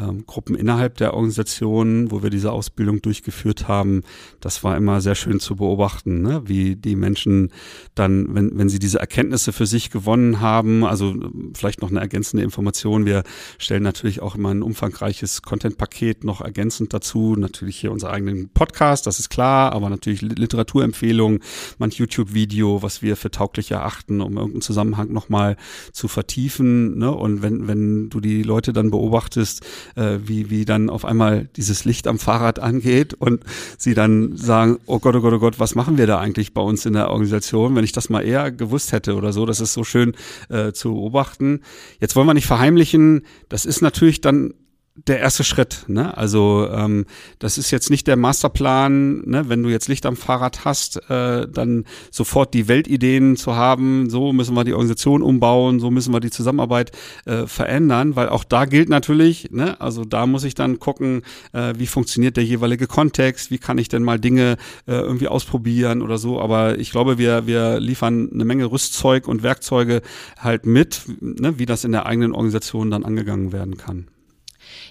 ähm, 0.00 0.24
Gruppen 0.26 0.54
innerhalb 0.54 0.96
der 0.96 1.14
Organisation, 1.14 2.10
wo 2.10 2.22
wir 2.22 2.30
diese 2.30 2.52
Ausbildung 2.52 3.02
durchgeführt 3.02 3.68
haben, 3.68 4.02
das 4.40 4.64
war 4.64 4.76
immer 4.76 5.00
sehr 5.00 5.14
schön 5.14 5.40
zu 5.40 5.56
beobachten, 5.56 6.22
ne? 6.22 6.42
wie 6.46 6.76
die 6.76 6.96
Menschen 6.96 7.52
dann, 7.94 8.34
wenn, 8.34 8.56
wenn 8.58 8.68
sie 8.68 8.78
diese 8.78 8.98
Erkenntnisse 8.98 9.52
für 9.52 9.66
sich 9.66 9.90
gewonnen 9.90 10.40
haben, 10.40 10.84
also 10.84 11.14
vielleicht 11.54 11.82
noch 11.82 11.90
eine 11.90 12.00
ergänzende 12.00 12.42
Information, 12.42 13.06
wir 13.06 13.22
stellen 13.58 13.82
natürlich 13.82 14.22
auch 14.22 14.36
immer 14.36 14.50
ein 14.50 14.62
umfangreiches 14.62 15.42
Content-Paket 15.42 16.24
noch 16.24 16.40
ergänzend 16.40 16.94
dazu, 16.94 17.36
natürlich 17.36 17.76
hier 17.76 17.92
unser 17.92 18.10
eigenen 18.10 18.48
Podcast, 18.48 19.06
das 19.06 19.18
ist 19.18 19.28
klar, 19.28 19.72
aber 19.72 19.90
natürlich 19.90 20.22
Literaturempfehlungen, 20.22 21.40
manch 21.78 21.94
YouTube-Video, 21.96 22.82
was 22.82 23.02
wir 23.02 23.16
für 23.16 23.30
tauglich 23.30 23.70
erachten, 23.70 24.20
um 24.20 24.36
irgendeinen 24.36 24.62
Zusammenhang 24.62 25.12
nochmal 25.12 25.56
zu 25.92 26.08
vertiefen. 26.08 26.98
Ne? 26.98 27.10
Und 27.10 27.42
wenn, 27.42 27.68
wenn 27.68 28.10
du 28.10 28.20
die 28.20 28.42
Leute 28.42 28.72
dann 28.72 28.90
beobachtest, 28.90 29.64
äh, 29.96 30.18
wie, 30.24 30.50
wie 30.50 30.64
dann 30.64 30.90
auf 30.90 31.04
einmal 31.04 31.48
dieses 31.56 31.84
Licht 31.84 32.06
am 32.06 32.18
Fahrrad 32.18 32.58
angeht 32.58 33.14
und 33.14 33.44
sie 33.78 33.94
dann 33.94 34.36
sagen, 34.36 34.78
oh 34.86 34.98
Gott, 34.98 35.16
oh 35.16 35.20
Gott, 35.20 35.32
oh 35.34 35.38
Gott, 35.38 35.58
was 35.58 35.74
machen 35.74 35.98
wir 35.98 36.06
da 36.06 36.18
eigentlich 36.18 36.54
bei 36.54 36.62
uns 36.62 36.86
in 36.86 36.92
der 36.92 37.10
Organisation? 37.10 37.74
Wenn 37.74 37.84
ich 37.84 37.92
das 37.92 38.10
mal 38.10 38.22
eher 38.22 38.50
gewusst 38.50 38.92
hätte 38.92 39.14
oder 39.14 39.32
so, 39.32 39.46
das 39.46 39.60
ist 39.60 39.72
so 39.72 39.84
schön 39.84 40.14
äh, 40.48 40.72
zu 40.72 40.94
beobachten. 40.94 41.60
Jetzt 42.00 42.16
wollen 42.16 42.26
wir 42.26 42.34
nicht 42.34 42.46
verheimlichen, 42.46 43.22
das 43.48 43.64
ist 43.64 43.82
natürlich 43.82 44.20
dann 44.20 44.54
der 44.96 45.20
erste 45.20 45.44
Schritt. 45.44 45.84
Ne? 45.86 46.16
Also 46.16 46.68
ähm, 46.70 47.06
das 47.38 47.58
ist 47.58 47.70
jetzt 47.70 47.90
nicht 47.90 48.06
der 48.06 48.16
Masterplan, 48.16 49.22
ne? 49.24 49.48
wenn 49.48 49.62
du 49.62 49.68
jetzt 49.68 49.88
Licht 49.88 50.04
am 50.04 50.16
Fahrrad 50.16 50.64
hast, 50.64 51.08
äh, 51.08 51.48
dann 51.48 51.84
sofort 52.10 52.54
die 52.54 52.68
Weltideen 52.68 53.36
zu 53.36 53.54
haben, 53.54 54.10
so 54.10 54.32
müssen 54.32 54.54
wir 54.54 54.64
die 54.64 54.72
Organisation 54.72 55.22
umbauen, 55.22 55.80
so 55.80 55.90
müssen 55.90 56.12
wir 56.12 56.20
die 56.20 56.30
Zusammenarbeit 56.30 56.92
äh, 57.24 57.46
verändern, 57.46 58.16
weil 58.16 58.28
auch 58.28 58.44
da 58.44 58.64
gilt 58.64 58.88
natürlich, 58.88 59.50
ne? 59.50 59.80
also 59.80 60.04
da 60.04 60.26
muss 60.26 60.44
ich 60.44 60.54
dann 60.54 60.78
gucken, 60.78 61.22
äh, 61.52 61.74
wie 61.76 61.86
funktioniert 61.86 62.36
der 62.36 62.44
jeweilige 62.44 62.86
Kontext, 62.86 63.50
wie 63.50 63.58
kann 63.58 63.78
ich 63.78 63.88
denn 63.88 64.02
mal 64.02 64.18
Dinge 64.18 64.56
äh, 64.86 64.92
irgendwie 64.92 65.28
ausprobieren 65.28 66.02
oder 66.02 66.18
so, 66.18 66.40
aber 66.40 66.78
ich 66.78 66.90
glaube, 66.90 67.16
wir, 67.16 67.46
wir 67.46 67.80
liefern 67.80 68.30
eine 68.32 68.44
Menge 68.44 68.70
Rüstzeug 68.70 69.28
und 69.28 69.42
Werkzeuge 69.42 70.02
halt 70.38 70.66
mit, 70.66 71.02
ne? 71.20 71.58
wie 71.58 71.66
das 71.66 71.84
in 71.84 71.92
der 71.92 72.06
eigenen 72.06 72.32
Organisation 72.32 72.90
dann 72.90 73.04
angegangen 73.04 73.52
werden 73.52 73.76
kann. 73.76 74.08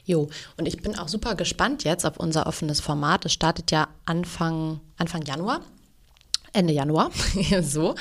Jo, 0.09 0.27
und 0.57 0.67
ich 0.67 0.81
bin 0.81 0.97
auch 0.97 1.07
super 1.07 1.35
gespannt 1.35 1.83
jetzt 1.83 2.03
auf 2.03 2.17
unser 2.17 2.47
offenes 2.47 2.79
Format. 2.79 3.25
Es 3.25 3.33
startet 3.33 3.69
ja 3.69 3.89
Anfang, 4.05 4.79
Anfang 4.97 5.21
Januar. 5.21 5.61
Ende 6.51 6.73
Januar, 6.73 7.11
so. 7.61 7.93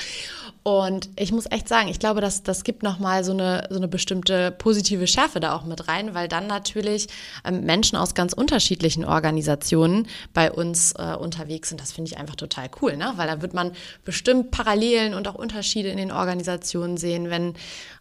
Und 0.63 1.09
ich 1.15 1.31
muss 1.31 1.45
echt 1.49 1.69
sagen, 1.69 1.87
ich 1.87 1.99
glaube, 1.99 2.19
dass 2.19 2.43
das 2.43 2.63
gibt 2.63 2.83
nochmal 2.83 3.23
so 3.23 3.31
eine, 3.31 3.67
so 3.69 3.77
eine 3.77 3.87
bestimmte 3.87 4.51
positive 4.51 5.07
Schärfe 5.07 5.39
da 5.39 5.55
auch 5.55 5.63
mit 5.63 5.87
rein, 5.87 6.13
weil 6.13 6.27
dann 6.27 6.47
natürlich 6.47 7.07
ähm, 7.45 7.61
Menschen 7.61 7.95
aus 7.95 8.13
ganz 8.13 8.33
unterschiedlichen 8.33 9.05
Organisationen 9.05 10.07
bei 10.33 10.51
uns 10.51 10.93
äh, 10.93 11.15
unterwegs 11.15 11.69
sind. 11.69 11.79
Das 11.79 11.91
finde 11.91 12.11
ich 12.11 12.17
einfach 12.17 12.35
total 12.35 12.69
cool, 12.81 12.97
ne? 12.97 13.13
weil 13.15 13.27
da 13.27 13.41
wird 13.41 13.53
man 13.53 13.71
bestimmt 14.03 14.51
Parallelen 14.51 15.13
und 15.13 15.27
auch 15.27 15.35
Unterschiede 15.35 15.89
in 15.89 15.97
den 15.97 16.11
Organisationen 16.11 16.97
sehen. 16.97 17.29
Wenn 17.29 17.53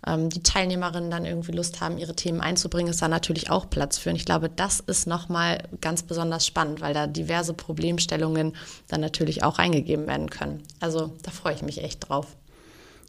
ähm, 0.07 0.31
die 0.31 0.43
Teilnehmerinnen 0.43 1.11
dann 1.11 1.25
irgendwie 1.25 1.53
Lust 1.53 1.81
haben, 1.81 1.99
ihre 1.99 2.15
Themen 2.15 2.41
einzubringen, 2.41 2.91
ist 2.91 3.03
da 3.03 3.09
natürlich 3.09 3.51
auch 3.51 3.69
Platz 3.71 3.99
für. 3.99 4.11
Und 4.11 4.17
ich 4.17 4.25
glaube, 4.25 4.49
das 4.49 4.81
ist 4.81 5.07
nochmal 5.07 5.63
ganz 5.81 6.03
besonders 6.03 6.47
spannend, 6.47 6.81
weil 6.81 6.95
da 6.95 7.07
diverse 7.07 7.55
Problemstellungen 7.55 8.55
dann 8.89 9.01
natürlich 9.01 9.43
auch 9.43 9.59
eingegeben 9.59 10.07
werden 10.07 10.31
können. 10.31 10.63
Also 10.81 11.13
da 11.23 11.31
freue 11.31 11.55
ich 11.55 11.63
mich 11.63 11.83
echt 11.83 12.09
drauf. 12.09 12.27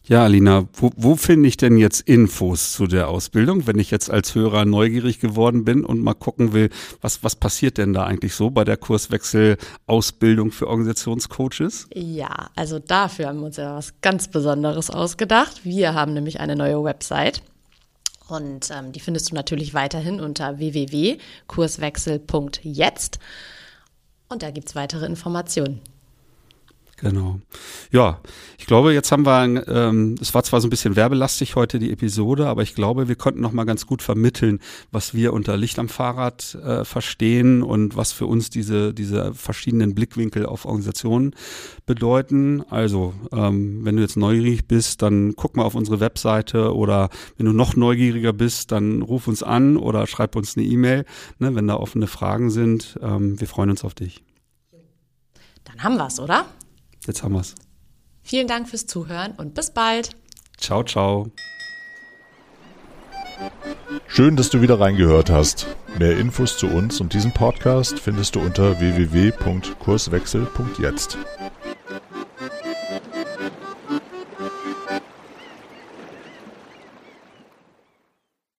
Ja, 0.09 0.23
Alina, 0.23 0.67
wo, 0.73 0.91
wo 0.95 1.15
finde 1.15 1.47
ich 1.47 1.55
denn 1.55 1.77
jetzt 1.77 2.01
Infos 2.01 2.73
zu 2.73 2.87
der 2.87 3.09
Ausbildung, 3.09 3.67
wenn 3.67 3.77
ich 3.77 3.91
jetzt 3.91 4.09
als 4.09 4.33
Hörer 4.33 4.65
neugierig 4.65 5.19
geworden 5.19 5.65
bin 5.65 5.85
und 5.85 6.01
mal 6.01 6.15
gucken 6.15 6.51
will, 6.51 6.71
was, 6.99 7.23
was 7.23 7.35
passiert 7.35 7.77
denn 7.77 7.93
da 7.93 8.05
eigentlich 8.05 8.33
so 8.33 8.49
bei 8.49 8.63
der 8.63 8.75
Kurswechsel-Ausbildung 8.75 10.49
für 10.49 10.67
Organisationscoaches? 10.67 11.89
Ja, 11.93 12.49
also 12.55 12.79
dafür 12.79 13.27
haben 13.27 13.41
wir 13.41 13.45
uns 13.45 13.57
ja 13.57 13.75
was 13.75 14.01
ganz 14.01 14.29
Besonderes 14.29 14.89
ausgedacht. 14.89 15.63
Wir 15.63 15.93
haben 15.93 16.15
nämlich 16.15 16.39
eine 16.39 16.55
neue 16.55 16.83
Website. 16.83 17.43
Und 18.27 18.71
ähm, 18.71 18.91
die 18.91 19.01
findest 19.01 19.29
du 19.29 19.35
natürlich 19.35 19.75
weiterhin 19.75 20.19
unter 20.19 20.57
www.kurswechsel.jetzt. 20.57 23.19
Und 24.27 24.41
da 24.41 24.49
gibt 24.49 24.69
es 24.69 24.75
weitere 24.75 25.05
Informationen. 25.05 25.81
Genau. 27.01 27.39
Ja, 27.91 28.19
ich 28.57 28.65
glaube, 28.65 28.93
jetzt 28.93 29.11
haben 29.11 29.25
wir, 29.25 29.67
ähm, 29.67 30.15
es 30.19 30.33
war 30.33 30.43
zwar 30.43 30.59
so 30.59 30.67
ein 30.67 30.69
bisschen 30.69 30.95
werbelastig 30.95 31.55
heute 31.55 31.79
die 31.79 31.91
Episode, 31.91 32.47
aber 32.47 32.61
ich 32.61 32.75
glaube, 32.75 33.07
wir 33.07 33.15
konnten 33.15 33.39
noch 33.39 33.53
mal 33.53 33.63
ganz 33.63 33.85
gut 33.85 34.01
vermitteln, 34.01 34.59
was 34.91 35.13
wir 35.13 35.31
unter 35.33 35.55
Licht 35.55 35.79
am 35.79 35.87
Fahrrad 35.87 36.55
äh, 36.55 36.83
verstehen 36.83 37.63
und 37.63 37.95
was 37.95 38.11
für 38.11 38.25
uns 38.25 38.49
diese 38.49 38.93
diese 38.93 39.33
verschiedenen 39.33 39.95
Blickwinkel 39.95 40.45
auf 40.45 40.65
Organisationen 40.65 41.35
bedeuten. 41.85 42.63
Also, 42.69 43.13
ähm, 43.31 43.85
wenn 43.85 43.95
du 43.95 44.01
jetzt 44.01 44.17
neugierig 44.17 44.67
bist, 44.67 45.01
dann 45.01 45.35
guck 45.35 45.55
mal 45.55 45.63
auf 45.63 45.75
unsere 45.75 46.01
Webseite 46.01 46.75
oder 46.75 47.09
wenn 47.37 47.45
du 47.45 47.53
noch 47.53 47.75
neugieriger 47.75 48.33
bist, 48.33 48.71
dann 48.73 49.01
ruf 49.01 49.27
uns 49.27 49.41
an 49.41 49.77
oder 49.77 50.05
schreib 50.05 50.35
uns 50.35 50.57
eine 50.57 50.65
E-Mail, 50.65 51.05
ne, 51.39 51.55
wenn 51.55 51.67
da 51.67 51.75
offene 51.75 52.07
Fragen 52.07 52.51
sind. 52.51 52.99
Ähm, 53.01 53.39
wir 53.39 53.47
freuen 53.47 53.69
uns 53.69 53.85
auf 53.85 53.93
dich. 53.93 54.21
Dann 55.63 55.83
haben 55.83 55.97
wir's, 55.97 56.19
oder? 56.19 56.45
Jetzt 57.09 57.23
haben 57.23 57.33
wir's. 57.33 57.55
Vielen 58.21 58.47
Dank 58.47 58.69
fürs 58.69 58.85
Zuhören 58.85 59.31
und 59.31 59.55
bis 59.55 59.71
bald. 59.71 60.11
Ciao, 60.59 60.83
ciao. 60.83 61.31
Schön, 64.05 64.35
dass 64.35 64.51
du 64.51 64.61
wieder 64.61 64.79
reingehört 64.79 65.31
hast. 65.31 65.65
Mehr 65.97 66.19
Infos 66.19 66.59
zu 66.59 66.67
uns 66.67 67.01
und 67.01 67.13
diesem 67.13 67.33
Podcast 67.33 67.99
findest 67.99 68.35
du 68.35 68.41
unter 68.41 68.79
www.kurswechsel.jetzt. 68.79 71.17